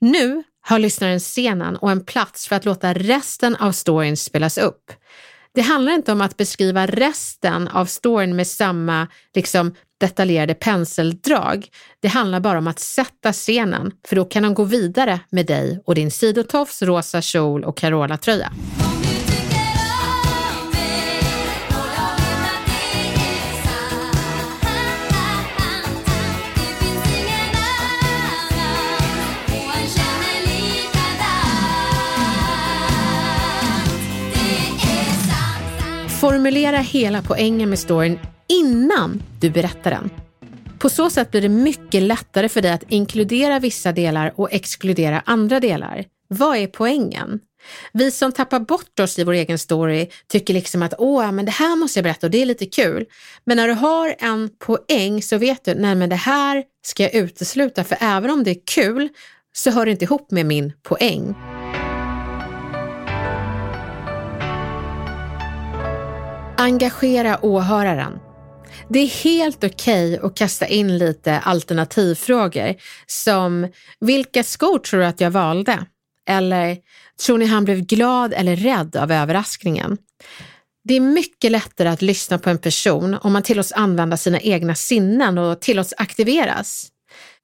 Nu 0.00 0.42
har 0.60 0.78
lyssnaren 0.78 1.20
scenen 1.20 1.76
och 1.76 1.90
en 1.90 2.04
plats 2.04 2.48
för 2.48 2.56
att 2.56 2.64
låta 2.64 2.94
resten 2.94 3.56
av 3.56 3.72
storyn 3.72 4.16
spelas 4.16 4.58
upp. 4.58 4.92
Det 5.54 5.60
handlar 5.60 5.92
inte 5.92 6.12
om 6.12 6.20
att 6.20 6.36
beskriva 6.36 6.86
resten 6.86 7.68
av 7.68 7.86
storyn 7.86 8.36
med 8.36 8.46
samma 8.46 9.08
liksom, 9.34 9.74
detaljerade 10.00 10.54
penseldrag. 10.54 11.68
Det 12.00 12.08
handlar 12.08 12.40
bara 12.40 12.58
om 12.58 12.66
att 12.66 12.78
sätta 12.78 13.32
scenen, 13.32 13.92
för 14.08 14.16
då 14.16 14.24
kan 14.24 14.42
de 14.42 14.54
gå 14.54 14.64
vidare 14.64 15.20
med 15.30 15.46
dig 15.46 15.82
och 15.86 15.94
din 15.94 16.10
sidotofs, 16.10 16.82
rosa 16.82 17.22
kjol 17.22 17.64
och 17.64 17.76
Carola-tröja. 17.76 18.52
Formulera 36.24 36.78
hela 36.78 37.22
poängen 37.22 37.70
med 37.70 37.78
storyn 37.78 38.18
innan 38.48 39.22
du 39.40 39.50
berättar 39.50 39.90
den. 39.90 40.10
På 40.78 40.88
så 40.88 41.10
sätt 41.10 41.30
blir 41.30 41.40
det 41.40 41.48
mycket 41.48 42.02
lättare 42.02 42.48
för 42.48 42.62
dig 42.62 42.70
att 42.70 42.90
inkludera 42.90 43.58
vissa 43.58 43.92
delar 43.92 44.32
och 44.36 44.52
exkludera 44.52 45.22
andra 45.26 45.60
delar. 45.60 46.04
Vad 46.28 46.56
är 46.56 46.66
poängen? 46.66 47.40
Vi 47.92 48.10
som 48.10 48.32
tappar 48.32 48.60
bort 48.60 49.00
oss 49.00 49.18
i 49.18 49.24
vår 49.24 49.32
egen 49.32 49.58
story 49.58 50.08
tycker 50.28 50.54
liksom 50.54 50.82
att 50.82 50.94
åh, 50.98 51.32
men 51.32 51.44
det 51.44 51.52
här 51.52 51.76
måste 51.76 51.98
jag 51.98 52.04
berätta 52.04 52.26
och 52.26 52.30
det 52.30 52.42
är 52.42 52.46
lite 52.46 52.66
kul. 52.66 53.04
Men 53.44 53.56
när 53.56 53.68
du 53.68 53.74
har 53.74 54.14
en 54.18 54.50
poäng 54.58 55.22
så 55.22 55.38
vet 55.38 55.64
du, 55.64 55.74
nej 55.74 55.94
men 55.94 56.08
det 56.08 56.16
här 56.16 56.64
ska 56.86 57.02
jag 57.02 57.14
utesluta 57.14 57.84
för 57.84 57.98
även 58.00 58.30
om 58.30 58.44
det 58.44 58.50
är 58.50 58.60
kul 58.66 59.08
så 59.52 59.70
hör 59.70 59.84
det 59.84 59.92
inte 59.92 60.04
ihop 60.04 60.30
med 60.30 60.46
min 60.46 60.72
poäng. 60.82 61.34
Engagera 66.56 67.44
åhöraren. 67.44 68.18
Det 68.88 68.98
är 68.98 69.24
helt 69.24 69.64
okej 69.64 70.14
okay 70.14 70.26
att 70.26 70.36
kasta 70.36 70.66
in 70.66 70.98
lite 70.98 71.38
alternativfrågor 71.38 72.74
som 73.06 73.68
vilka 74.00 74.44
skor 74.44 74.78
tror 74.78 75.00
du 75.00 75.06
att 75.06 75.20
jag 75.20 75.30
valde? 75.30 75.86
Eller 76.28 76.78
tror 77.26 77.38
ni 77.38 77.46
han 77.46 77.64
blev 77.64 77.80
glad 77.80 78.32
eller 78.32 78.56
rädd 78.56 78.96
av 78.96 79.12
överraskningen? 79.12 79.98
Det 80.84 80.94
är 80.94 81.00
mycket 81.00 81.52
lättare 81.52 81.88
att 81.88 82.02
lyssna 82.02 82.38
på 82.38 82.50
en 82.50 82.58
person 82.58 83.14
om 83.22 83.32
man 83.32 83.42
tillåts 83.42 83.72
använda 83.72 84.16
sina 84.16 84.40
egna 84.40 84.74
sinnen 84.74 85.38
och 85.38 85.60
tillåts 85.60 85.94
aktiveras. 85.96 86.88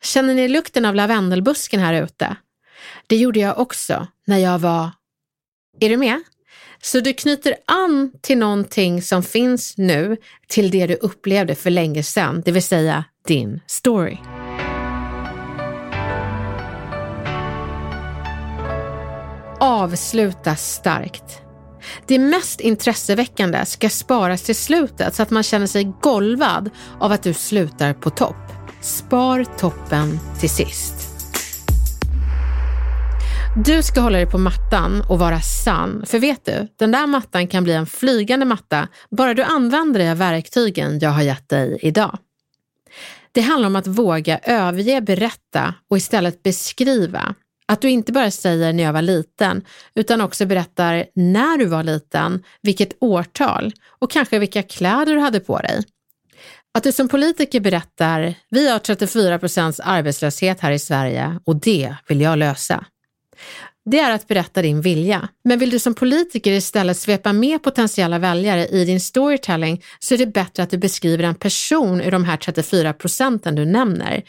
Känner 0.03 0.35
ni 0.35 0.49
lukten 0.49 0.85
av 0.85 0.95
lavendelbusken 0.95 1.81
här 1.81 2.03
ute? 2.03 2.37
Det 3.07 3.17
gjorde 3.17 3.41
jag 3.41 3.59
också 3.59 4.07
när 4.27 4.39
jag 4.39 4.59
var... 4.59 4.91
Är 5.81 5.89
du 5.89 5.97
med? 5.97 6.23
Så 6.83 7.01
du 7.01 7.13
knyter 7.13 7.55
an 7.67 8.13
till 8.21 8.39
någonting 8.39 9.03
som 9.03 9.23
finns 9.23 9.79
nu 9.79 10.17
till 10.49 10.71
det 10.71 10.87
du 10.87 10.95
upplevde 10.95 11.55
för 11.55 11.71
länge 11.71 12.03
sedan, 12.03 12.43
det 12.45 12.53
vill 12.53 12.63
säga 12.63 13.05
din 13.27 13.61
story. 13.67 14.19
Avsluta 19.61 20.57
starkt. 20.57 21.43
Det 22.07 22.19
mest 22.19 22.61
intresseväckande 22.61 23.67
ska 23.67 23.89
sparas 23.89 24.43
till 24.43 24.57
slutet 24.57 25.15
så 25.15 25.23
att 25.23 25.31
man 25.31 25.43
känner 25.43 25.67
sig 25.67 25.93
golvad 26.01 26.71
av 27.01 27.13
att 27.13 27.23
du 27.23 27.35
slutar 27.35 27.95
på 27.95 28.11
topp. 28.11 28.37
Spar 28.81 29.45
toppen 29.59 30.19
till 30.41 30.51
sist. 30.51 31.00
Du 33.57 33.83
ska 33.83 34.01
hålla 34.01 34.17
dig 34.17 34.27
på 34.27 34.39
mattan 34.39 35.03
och 35.09 35.19
vara 35.19 35.41
sann. 35.41 36.03
För 36.07 36.19
vet 36.19 36.45
du, 36.45 36.69
den 36.77 36.91
där 36.91 37.07
mattan 37.07 37.47
kan 37.47 37.65
bli 37.65 37.73
en 37.73 37.87
flygande 37.87 38.47
matta 38.47 38.89
bara 39.11 39.35
du 39.35 39.43
använder 39.43 40.01
dig 40.01 40.11
av 40.11 40.17
verktygen 40.17 40.99
jag 40.99 41.11
har 41.11 41.23
gett 41.23 41.49
dig 41.49 41.79
idag. 41.83 42.19
Det 43.33 43.41
handlar 43.41 43.67
om 43.67 43.77
att 43.77 43.87
våga 43.87 44.39
överge 44.39 45.01
berätta 45.01 45.75
och 45.91 45.97
istället 45.97 46.43
beskriva. 46.43 47.35
Att 47.67 47.81
du 47.81 47.91
inte 47.91 48.13
bara 48.13 48.31
säger 48.31 48.73
när 48.73 48.85
jag 48.85 48.93
var 48.93 49.03
liten, 49.03 49.65
utan 49.95 50.21
också 50.21 50.47
berättar 50.47 51.05
när 51.15 51.59
du 51.59 51.65
var 51.65 51.83
liten, 51.83 52.43
vilket 52.63 52.97
årtal 53.01 53.73
och 53.99 54.11
kanske 54.11 54.39
vilka 54.39 54.63
kläder 54.63 55.15
du 55.15 55.21
hade 55.21 55.41
på 55.41 55.59
dig. 55.59 55.85
Att 56.75 56.83
du 56.83 56.93
som 56.93 57.09
politiker 57.09 57.61
berättar, 57.61 58.35
vi 58.51 58.71
har 58.71 58.79
34 58.79 59.39
procents 59.39 59.81
arbetslöshet 59.81 60.61
här 60.61 60.73
i 60.73 60.79
Sverige 60.79 61.41
och 61.45 61.57
det 61.57 61.95
vill 62.09 62.21
jag 62.21 62.39
lösa. 62.39 62.85
Det 63.85 63.99
är 63.99 64.11
att 64.11 64.29
berätta 64.29 64.63
din 64.63 64.81
vilja. 64.81 65.29
Men 65.45 65.59
vill 65.59 65.71
du 65.71 65.79
som 65.79 65.95
politiker 65.95 66.53
istället 66.53 66.97
svepa 66.97 67.33
med 67.33 67.63
potentiella 67.63 68.19
väljare 68.19 68.67
i 68.67 68.85
din 68.85 69.01
storytelling 69.01 69.85
så 69.99 70.15
är 70.15 70.19
det 70.19 70.27
bättre 70.27 70.63
att 70.63 70.71
du 70.71 70.79
beskriver 70.79 71.25
en 71.25 71.35
person 71.35 72.01
ur 72.01 72.11
de 72.11 72.25
här 72.25 72.37
34 72.37 72.93
procenten 72.93 73.55
du 73.55 73.65
nämner. 73.65 74.23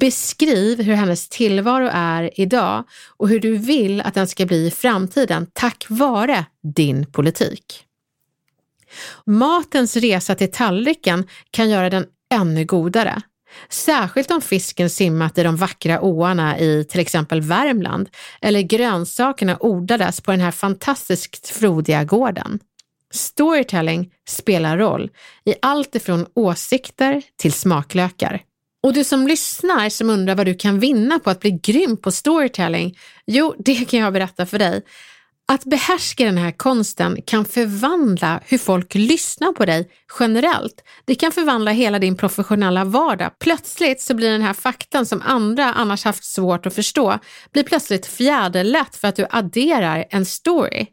Beskriv 0.00 0.82
hur 0.82 0.94
hennes 0.94 1.28
tillvaro 1.28 1.90
är 1.92 2.40
idag 2.40 2.84
och 3.16 3.28
hur 3.28 3.40
du 3.40 3.56
vill 3.56 4.00
att 4.00 4.14
den 4.14 4.28
ska 4.28 4.46
bli 4.46 4.66
i 4.66 4.70
framtiden 4.70 5.46
tack 5.52 5.86
vare 5.88 6.44
din 6.74 7.06
politik. 7.06 7.84
Matens 9.26 9.96
resa 9.96 10.34
till 10.34 10.50
tallriken 10.50 11.26
kan 11.50 11.70
göra 11.70 11.90
den 11.90 12.06
ännu 12.34 12.64
godare. 12.64 13.22
Särskilt 13.68 14.30
om 14.30 14.40
fisken 14.40 14.90
simmat 14.90 15.38
i 15.38 15.42
de 15.42 15.56
vackra 15.56 16.00
åarna 16.00 16.58
i 16.58 16.84
till 16.84 17.00
exempel 17.00 17.40
Värmland 17.40 18.08
eller 18.40 18.60
grönsakerna 18.60 19.56
odlades 19.60 20.20
på 20.20 20.30
den 20.30 20.40
här 20.40 20.50
fantastiskt 20.50 21.48
frodiga 21.48 22.04
gården. 22.04 22.58
Storytelling 23.10 24.10
spelar 24.28 24.78
roll 24.78 25.10
i 25.44 25.54
allt 25.62 25.94
ifrån 25.94 26.26
åsikter 26.34 27.22
till 27.36 27.52
smaklökar. 27.52 28.42
Och 28.82 28.92
du 28.92 29.04
som 29.04 29.26
lyssnar 29.26 29.88
som 29.88 30.10
undrar 30.10 30.34
vad 30.34 30.46
du 30.46 30.54
kan 30.54 30.80
vinna 30.80 31.18
på 31.18 31.30
att 31.30 31.40
bli 31.40 31.50
grym 31.50 31.96
på 31.96 32.10
storytelling, 32.10 32.98
jo, 33.26 33.54
det 33.58 33.88
kan 33.90 34.00
jag 34.00 34.12
berätta 34.12 34.46
för 34.46 34.58
dig. 34.58 34.82
Att 35.52 35.64
behärska 35.64 36.24
den 36.24 36.38
här 36.38 36.50
konsten 36.50 37.22
kan 37.26 37.44
förvandla 37.44 38.40
hur 38.44 38.58
folk 38.58 38.94
lyssnar 38.94 39.52
på 39.52 39.64
dig 39.64 39.90
generellt. 40.20 40.84
Det 41.04 41.14
kan 41.14 41.32
förvandla 41.32 41.70
hela 41.70 41.98
din 41.98 42.16
professionella 42.16 42.84
vardag. 42.84 43.30
Plötsligt 43.38 44.00
så 44.00 44.14
blir 44.14 44.30
den 44.30 44.42
här 44.42 44.52
faktan 44.52 45.06
som 45.06 45.22
andra 45.24 45.64
annars 45.64 46.04
haft 46.04 46.24
svårt 46.24 46.66
att 46.66 46.74
förstå, 46.74 47.18
blir 47.52 47.64
plötsligt 47.64 48.06
fjäderlätt 48.06 48.96
för 48.96 49.08
att 49.08 49.16
du 49.16 49.26
adderar 49.30 50.04
en 50.10 50.26
story. 50.26 50.86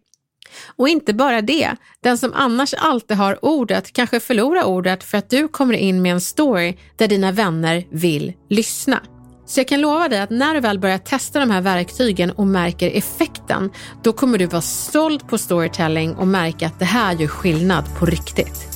Och 0.76 0.90
inte 0.90 1.14
bara 1.14 1.42
det, 1.42 1.76
den 2.04 2.18
som 2.18 2.34
annars 2.34 2.74
alltid 2.74 3.18
har 3.18 3.46
ordet 3.46 3.94
kanske 3.94 4.20
förlorar 4.20 4.64
ordet 4.64 5.04
för 5.04 5.18
att 5.18 5.30
du 5.30 5.48
kommer 5.48 5.74
in 5.74 6.02
med 6.02 6.12
en 6.12 6.22
story 6.22 6.78
där 6.96 7.08
dina 7.08 7.32
vänner 7.32 7.86
vill 7.92 8.34
lyssna. 8.50 9.02
Så 9.46 9.60
jag 9.60 9.68
kan 9.68 9.82
lova 9.82 10.08
dig 10.08 10.20
att 10.20 10.30
när 10.30 10.54
du 10.54 10.60
väl 10.60 10.80
börjar 10.80 10.98
testa 10.98 11.40
de 11.40 11.52
här 11.52 11.62
verktygen 11.62 12.32
och 12.32 12.48
märker 12.48 12.92
effekten, 12.92 13.72
då 14.04 14.14
kommer 14.14 14.38
du 14.38 14.46
vara 14.46 14.62
stolt 14.62 15.28
på 15.28 15.38
storytelling 15.38 16.16
och 16.16 16.28
märka 16.28 16.68
att 16.68 16.80
det 16.80 16.86
här 16.86 17.16
gör 17.16 17.28
skillnad 17.28 17.86
på 18.00 18.06
riktigt. 18.06 18.68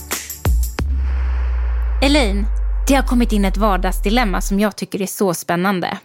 Elaine, 2.03 2.45
det 2.87 2.95
har 2.95 3.03
kommit 3.03 3.31
in 3.31 3.45
ett 3.45 3.57
vardagsdilemma 3.57 4.41
som 4.41 4.59
jag 4.59 4.75
tycker 4.75 5.01
är 5.01 5.05
så 5.05 5.33
spännande. 5.33 5.97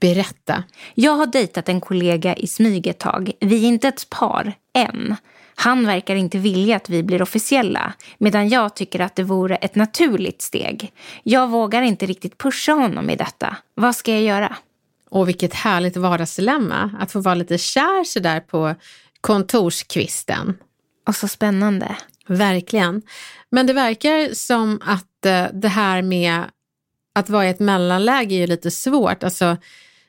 Berätta. 0.00 0.64
Jag 0.94 1.12
har 1.12 1.26
dejtat 1.26 1.68
en 1.68 1.80
kollega 1.80 2.34
i 2.34 2.46
smyg 2.46 2.86
ett 2.86 2.98
tag. 2.98 3.32
Vi 3.40 3.64
är 3.64 3.68
inte 3.68 3.88
ett 3.88 4.10
par, 4.10 4.52
än. 4.74 5.16
Han 5.60 5.86
verkar 5.86 6.14
inte 6.14 6.38
vilja 6.38 6.76
att 6.76 6.88
vi 6.88 7.02
blir 7.02 7.22
officiella 7.22 7.92
medan 8.18 8.48
jag 8.48 8.74
tycker 8.74 9.00
att 9.00 9.16
det 9.16 9.22
vore 9.22 9.56
ett 9.56 9.74
naturligt 9.74 10.42
steg. 10.42 10.92
Jag 11.22 11.48
vågar 11.48 11.82
inte 11.82 12.06
riktigt 12.06 12.38
pusha 12.38 12.72
honom 12.72 13.10
i 13.10 13.16
detta. 13.16 13.56
Vad 13.74 13.96
ska 13.96 14.12
jag 14.12 14.22
göra? 14.22 14.56
Och 15.10 15.28
vilket 15.28 15.54
härligt 15.54 15.96
vardagsdilemma 15.96 16.90
att 17.00 17.12
få 17.12 17.20
vara 17.20 17.34
lite 17.34 17.58
kär 17.58 18.04
sådär 18.04 18.40
på 18.40 18.74
kontorskvisten. 19.20 20.56
Och 21.06 21.16
så 21.16 21.28
spännande. 21.28 21.96
Verkligen. 22.26 23.02
Men 23.50 23.66
det 23.66 23.72
verkar 23.72 24.34
som 24.34 24.80
att 24.84 25.26
eh, 25.26 25.46
det 25.52 25.68
här 25.68 26.02
med 26.02 26.42
att 27.14 27.30
vara 27.30 27.46
i 27.46 27.50
ett 27.50 27.60
mellanläge 27.60 28.34
är 28.34 28.38
ju 28.38 28.46
lite 28.46 28.70
svårt. 28.70 29.24
Alltså, 29.24 29.56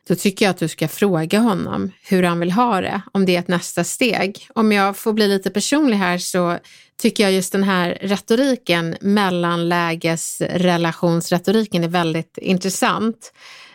då 0.09 0.15
tycker 0.15 0.45
jag 0.45 0.49
att 0.49 0.57
du 0.57 0.67
ska 0.67 0.87
fråga 0.87 1.39
honom 1.39 1.91
hur 2.03 2.23
han 2.23 2.39
vill 2.39 2.51
ha 2.51 2.81
det, 2.81 3.01
om 3.11 3.25
det 3.25 3.35
är 3.35 3.39
ett 3.39 3.47
nästa 3.47 3.83
steg. 3.83 4.47
Om 4.53 4.71
jag 4.71 4.97
får 4.97 5.13
bli 5.13 5.27
lite 5.27 5.49
personlig 5.49 5.97
här 5.97 6.17
så 6.17 6.57
tycker 7.01 7.23
jag 7.23 7.33
just 7.33 7.51
den 7.51 7.63
här 7.63 7.97
retoriken, 8.01 8.95
mellanlägesrelationsretoriken 9.01 11.83
är 11.83 11.87
väldigt 11.87 12.37
intressant. 12.37 13.33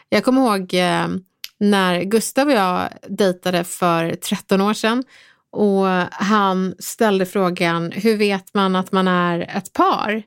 Jag 0.09 0.25
kommer 0.25 0.43
ihåg 0.43 0.75
eh, 0.75 1.09
när 1.61 2.03
Gustav 2.03 2.47
och 2.47 2.53
jag 2.53 2.89
dejtade 3.09 3.65
för 3.65 4.15
13 4.15 4.61
år 4.61 4.75
sedan 4.75 5.05
och 5.53 5.87
han 6.11 6.75
ställde 6.79 7.27
frågan, 7.27 7.93
hur 7.93 8.17
vet 8.17 8.55
man 8.55 8.77
att 8.77 8.93
man 8.93 9.09
är 9.09 9.57
ett 9.57 9.73
par? 9.73 10.23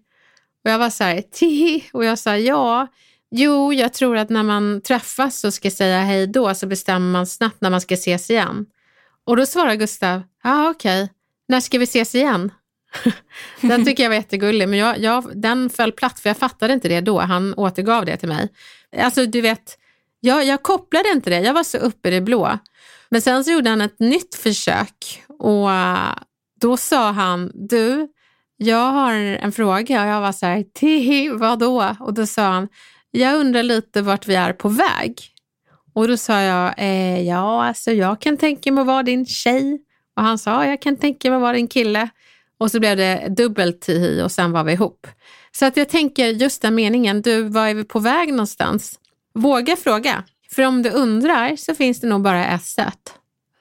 Och 0.63 0.72
jag 0.72 0.80
var 0.80 0.89
så 0.89 1.04
här, 1.04 1.22
tihi, 1.22 1.84
och 1.93 2.06
jag 2.06 2.20
sa 2.20 2.38
ja, 2.38 2.88
Jo, 3.32 3.74
jag 3.74 3.94
tror 3.94 4.18
att 4.18 4.30
när 4.30 4.44
man 4.44 4.82
träffas 4.82 5.44
och 5.44 5.54
ska 5.54 5.72
säga 5.72 6.00
hej 6.00 6.28
då 6.28 6.54
så 6.54 6.68
bestämmer 6.68 7.12
man 7.12 7.28
snabbt 7.28 7.62
när 7.62 7.70
man 7.70 7.82
ska 7.82 7.94
ses 7.94 8.30
igen. 8.30 8.66
Och 9.26 9.38
då 9.38 9.46
svarar 9.46 9.76
Gustav, 9.76 10.22
ja 10.44 10.70
okej, 10.70 11.04
okay. 11.04 11.13
när 11.48 11.60
ska 11.60 11.78
vi 11.78 11.84
ses 11.84 12.16
igen? 12.16 12.52
den 13.62 13.86
tycker 13.86 14.04
jag 14.04 14.10
var 14.10 14.16
jättegullig, 14.16 14.70
men 14.70 14.80
jag, 14.80 15.00
jag, 15.00 15.42
den 15.42 15.70
föll 15.70 15.92
platt 15.92 16.20
för 16.20 16.30
jag 16.30 16.38
fattade 16.38 16.74
inte 16.74 16.90
det 16.90 17.02
då. 17.02 17.20
Han 17.20 17.54
återgav 17.54 18.06
det 18.06 18.18
till 18.18 18.30
mig. 18.30 18.50
Alltså 18.98 19.26
du 19.26 19.42
vet, 19.42 19.78
jag, 20.20 20.46
jag 20.46 20.63
kopplade 20.63 21.10
inte 21.10 21.30
det, 21.30 21.40
jag 21.40 21.54
var 21.54 21.63
så 21.63 21.78
uppe 21.78 22.08
i 22.08 22.12
det 22.12 22.22
blå. 22.22 22.60
Men 23.10 23.22
sen 23.22 23.44
så 23.44 23.52
gjorde 23.52 23.70
han 23.70 23.82
ett 23.82 24.00
nytt 24.00 24.36
försök 24.36 25.24
och 25.40 25.70
då 26.62 26.78
sa 26.78 27.12
han, 27.12 27.52
du, 27.54 28.08
jag 28.58 28.92
har 28.92 29.13
en 29.13 29.52
fråga 29.52 30.02
och 30.02 30.08
jag 30.08 30.22
var 30.22 30.32
så 30.32 30.46
här, 30.46 30.63
tihi, 30.74 31.30
vadå? 31.30 31.96
Och 32.00 32.13
då 32.13 32.26
sa 32.26 32.42
han, 32.42 32.68
jag 33.12 33.36
undrar 33.36 33.63
lite 33.63 34.02
vart 34.02 34.28
vi 34.28 34.36
är 34.36 34.54
på 34.54 34.70
väg. 34.70 35.22
Och 35.93 36.08
då 36.08 36.17
sa 36.17 36.41
jag, 36.41 36.74
eh, 36.78 37.22
ja 37.22 37.65
alltså 37.65 37.91
jag 37.91 38.22
kan 38.22 38.38
tänka 38.38 38.72
mig 38.72 38.82
att 38.82 38.88
vara 38.88 39.04
din 39.04 39.26
tjej. 39.26 39.82
Och 40.15 40.24
han 40.24 40.38
sa, 40.38 40.65
jag 40.65 40.82
kan 40.82 40.98
tänka 40.98 41.30
mig 41.30 41.36
att 41.36 41.41
vara 41.41 41.54
din 41.54 41.67
kille. 41.67 42.10
Och 42.60 42.72
så 42.72 42.80
blev 42.80 42.98
det 42.98 43.28
dubbelt 43.30 43.82
tihi 43.82 44.22
och 44.22 44.32
sen 44.32 44.52
var 44.52 44.63
vi 44.63 44.74
ihop. 44.74 45.08
Så 45.52 45.65
att 45.65 45.78
jag 45.78 45.89
tänker 45.89 46.28
just 46.28 46.62
den 46.62 46.76
meningen, 46.76 47.22
du, 47.22 47.43
var 47.43 47.67
är 47.67 47.74
vi 47.74 47.84
på 47.84 48.00
väg 48.00 48.30
någonstans? 48.30 49.00
Våga 49.34 49.76
fråga. 49.76 50.24
För 50.52 50.63
om 50.63 50.82
du 50.82 50.89
undrar 50.89 51.56
så 51.56 51.76
finns 51.76 52.02
det 52.02 52.08
nog 52.08 52.22
bara 52.22 52.46
ett 52.46 52.65
sätt. 52.65 53.13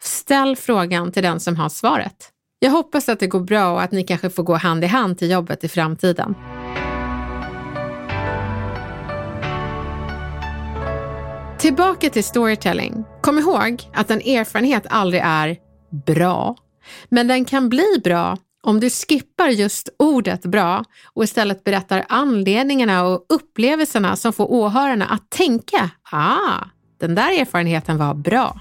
Ställ 0.02 0.56
frågan 0.56 1.12
till 1.12 1.22
den 1.22 1.40
som 1.40 1.56
har 1.56 1.68
svaret. 1.68 2.30
Jag 2.58 2.70
hoppas 2.70 3.08
att 3.08 3.20
det 3.20 3.26
går 3.26 3.40
bra 3.40 3.72
och 3.72 3.82
att 3.82 3.92
ni 3.92 4.02
kanske 4.02 4.30
får 4.30 4.42
gå 4.42 4.54
hand 4.54 4.84
i 4.84 4.86
hand 4.86 5.18
till 5.18 5.30
jobbet 5.30 5.64
i 5.64 5.68
framtiden. 5.68 6.34
Tillbaka 11.58 12.10
till 12.10 12.24
storytelling. 12.24 13.04
Kom 13.20 13.38
ihåg 13.38 13.82
att 13.94 14.10
en 14.10 14.20
erfarenhet 14.20 14.86
aldrig 14.90 15.22
är 15.24 15.56
bra, 16.06 16.56
men 17.08 17.28
den 17.28 17.44
kan 17.44 17.68
bli 17.68 18.00
bra 18.04 18.36
om 18.62 18.80
du 18.80 18.90
skippar 18.90 19.48
just 19.48 19.88
ordet 19.98 20.42
bra 20.42 20.84
och 21.14 21.24
istället 21.24 21.64
berättar 21.64 22.04
anledningarna 22.08 23.04
och 23.04 23.26
upplevelserna 23.28 24.16
som 24.16 24.32
får 24.32 24.52
åhörarna 24.52 25.06
att 25.06 25.30
tänka, 25.30 25.90
ah, 26.12 26.64
den 27.00 27.14
där 27.14 27.40
erfarenheten 27.40 27.98
var 27.98 28.14
bra. 28.14 28.60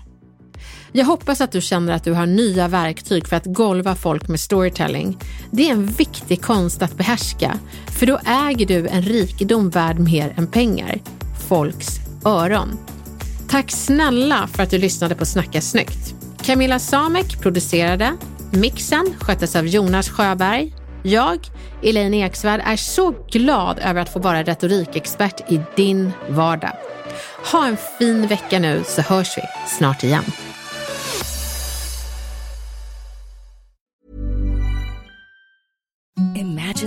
Jag 0.91 1.05
hoppas 1.05 1.41
att 1.41 1.51
du 1.51 1.62
känner 1.62 1.93
att 1.93 2.03
du 2.03 2.13
har 2.13 2.25
nya 2.25 2.67
verktyg 2.67 3.27
för 3.27 3.36
att 3.36 3.45
golva 3.45 3.95
folk 3.95 4.27
med 4.27 4.39
storytelling. 4.39 5.17
Det 5.51 5.69
är 5.69 5.71
en 5.71 5.86
viktig 5.86 6.41
konst 6.41 6.81
att 6.81 6.97
behärska, 6.97 7.60
för 7.99 8.05
då 8.05 8.19
äger 8.25 8.65
du 8.65 8.88
en 8.88 9.01
rikedom 9.01 9.69
värd 9.69 9.99
mer 9.99 10.34
än 10.38 10.47
pengar. 10.47 11.01
Folks 11.49 12.05
öron. 12.26 12.78
Tack 13.50 13.72
snälla 13.72 14.48
för 14.48 14.64
att 14.64 14.70
du 14.70 14.78
lyssnade 14.78 15.16
på 15.16 15.26
Snacka 15.26 15.62
snyggt. 15.62 16.16
Camilla 16.42 16.80
Samek 16.80 17.42
producerade. 17.42 18.14
Mixen 18.52 19.14
sköttes 19.20 19.56
av 19.56 19.68
Jonas 19.68 20.10
Sjöberg. 20.10 20.74
Jag, 21.04 21.40
Elaine 21.84 22.14
Eksvärd, 22.14 22.62
är 22.66 22.76
så 22.76 23.16
glad 23.32 23.80
över 23.80 24.02
att 24.02 24.10
få 24.10 24.20
vara 24.20 24.44
retorikexpert 24.44 25.52
i 25.52 25.62
din 25.76 26.12
vardag. 26.30 26.74
Ha 27.52 27.68
en 27.68 27.78
fin 28.00 28.28
vecka 28.28 28.60
nu 28.60 28.84
så 28.86 29.02
hörs 29.02 29.38
vi 29.38 29.42
snart 29.78 30.04
igen. 30.04 30.24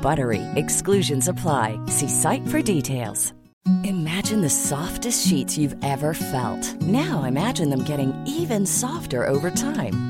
BUTTERY. 0.00 0.42
Exclusions 0.54 1.26
apply. 1.26 1.80
See 1.86 2.08
site 2.08 2.46
for 2.48 2.62
details. 2.62 3.32
Imagine 3.84 4.40
the 4.40 4.48
softest 4.48 5.26
sheets 5.26 5.58
you've 5.58 5.76
ever 5.84 6.14
felt. 6.14 6.80
Now 6.82 7.24
imagine 7.24 7.70
them 7.70 7.82
getting 7.82 8.14
even 8.24 8.64
softer 8.64 9.26
over 9.26 9.50
time. 9.50 10.07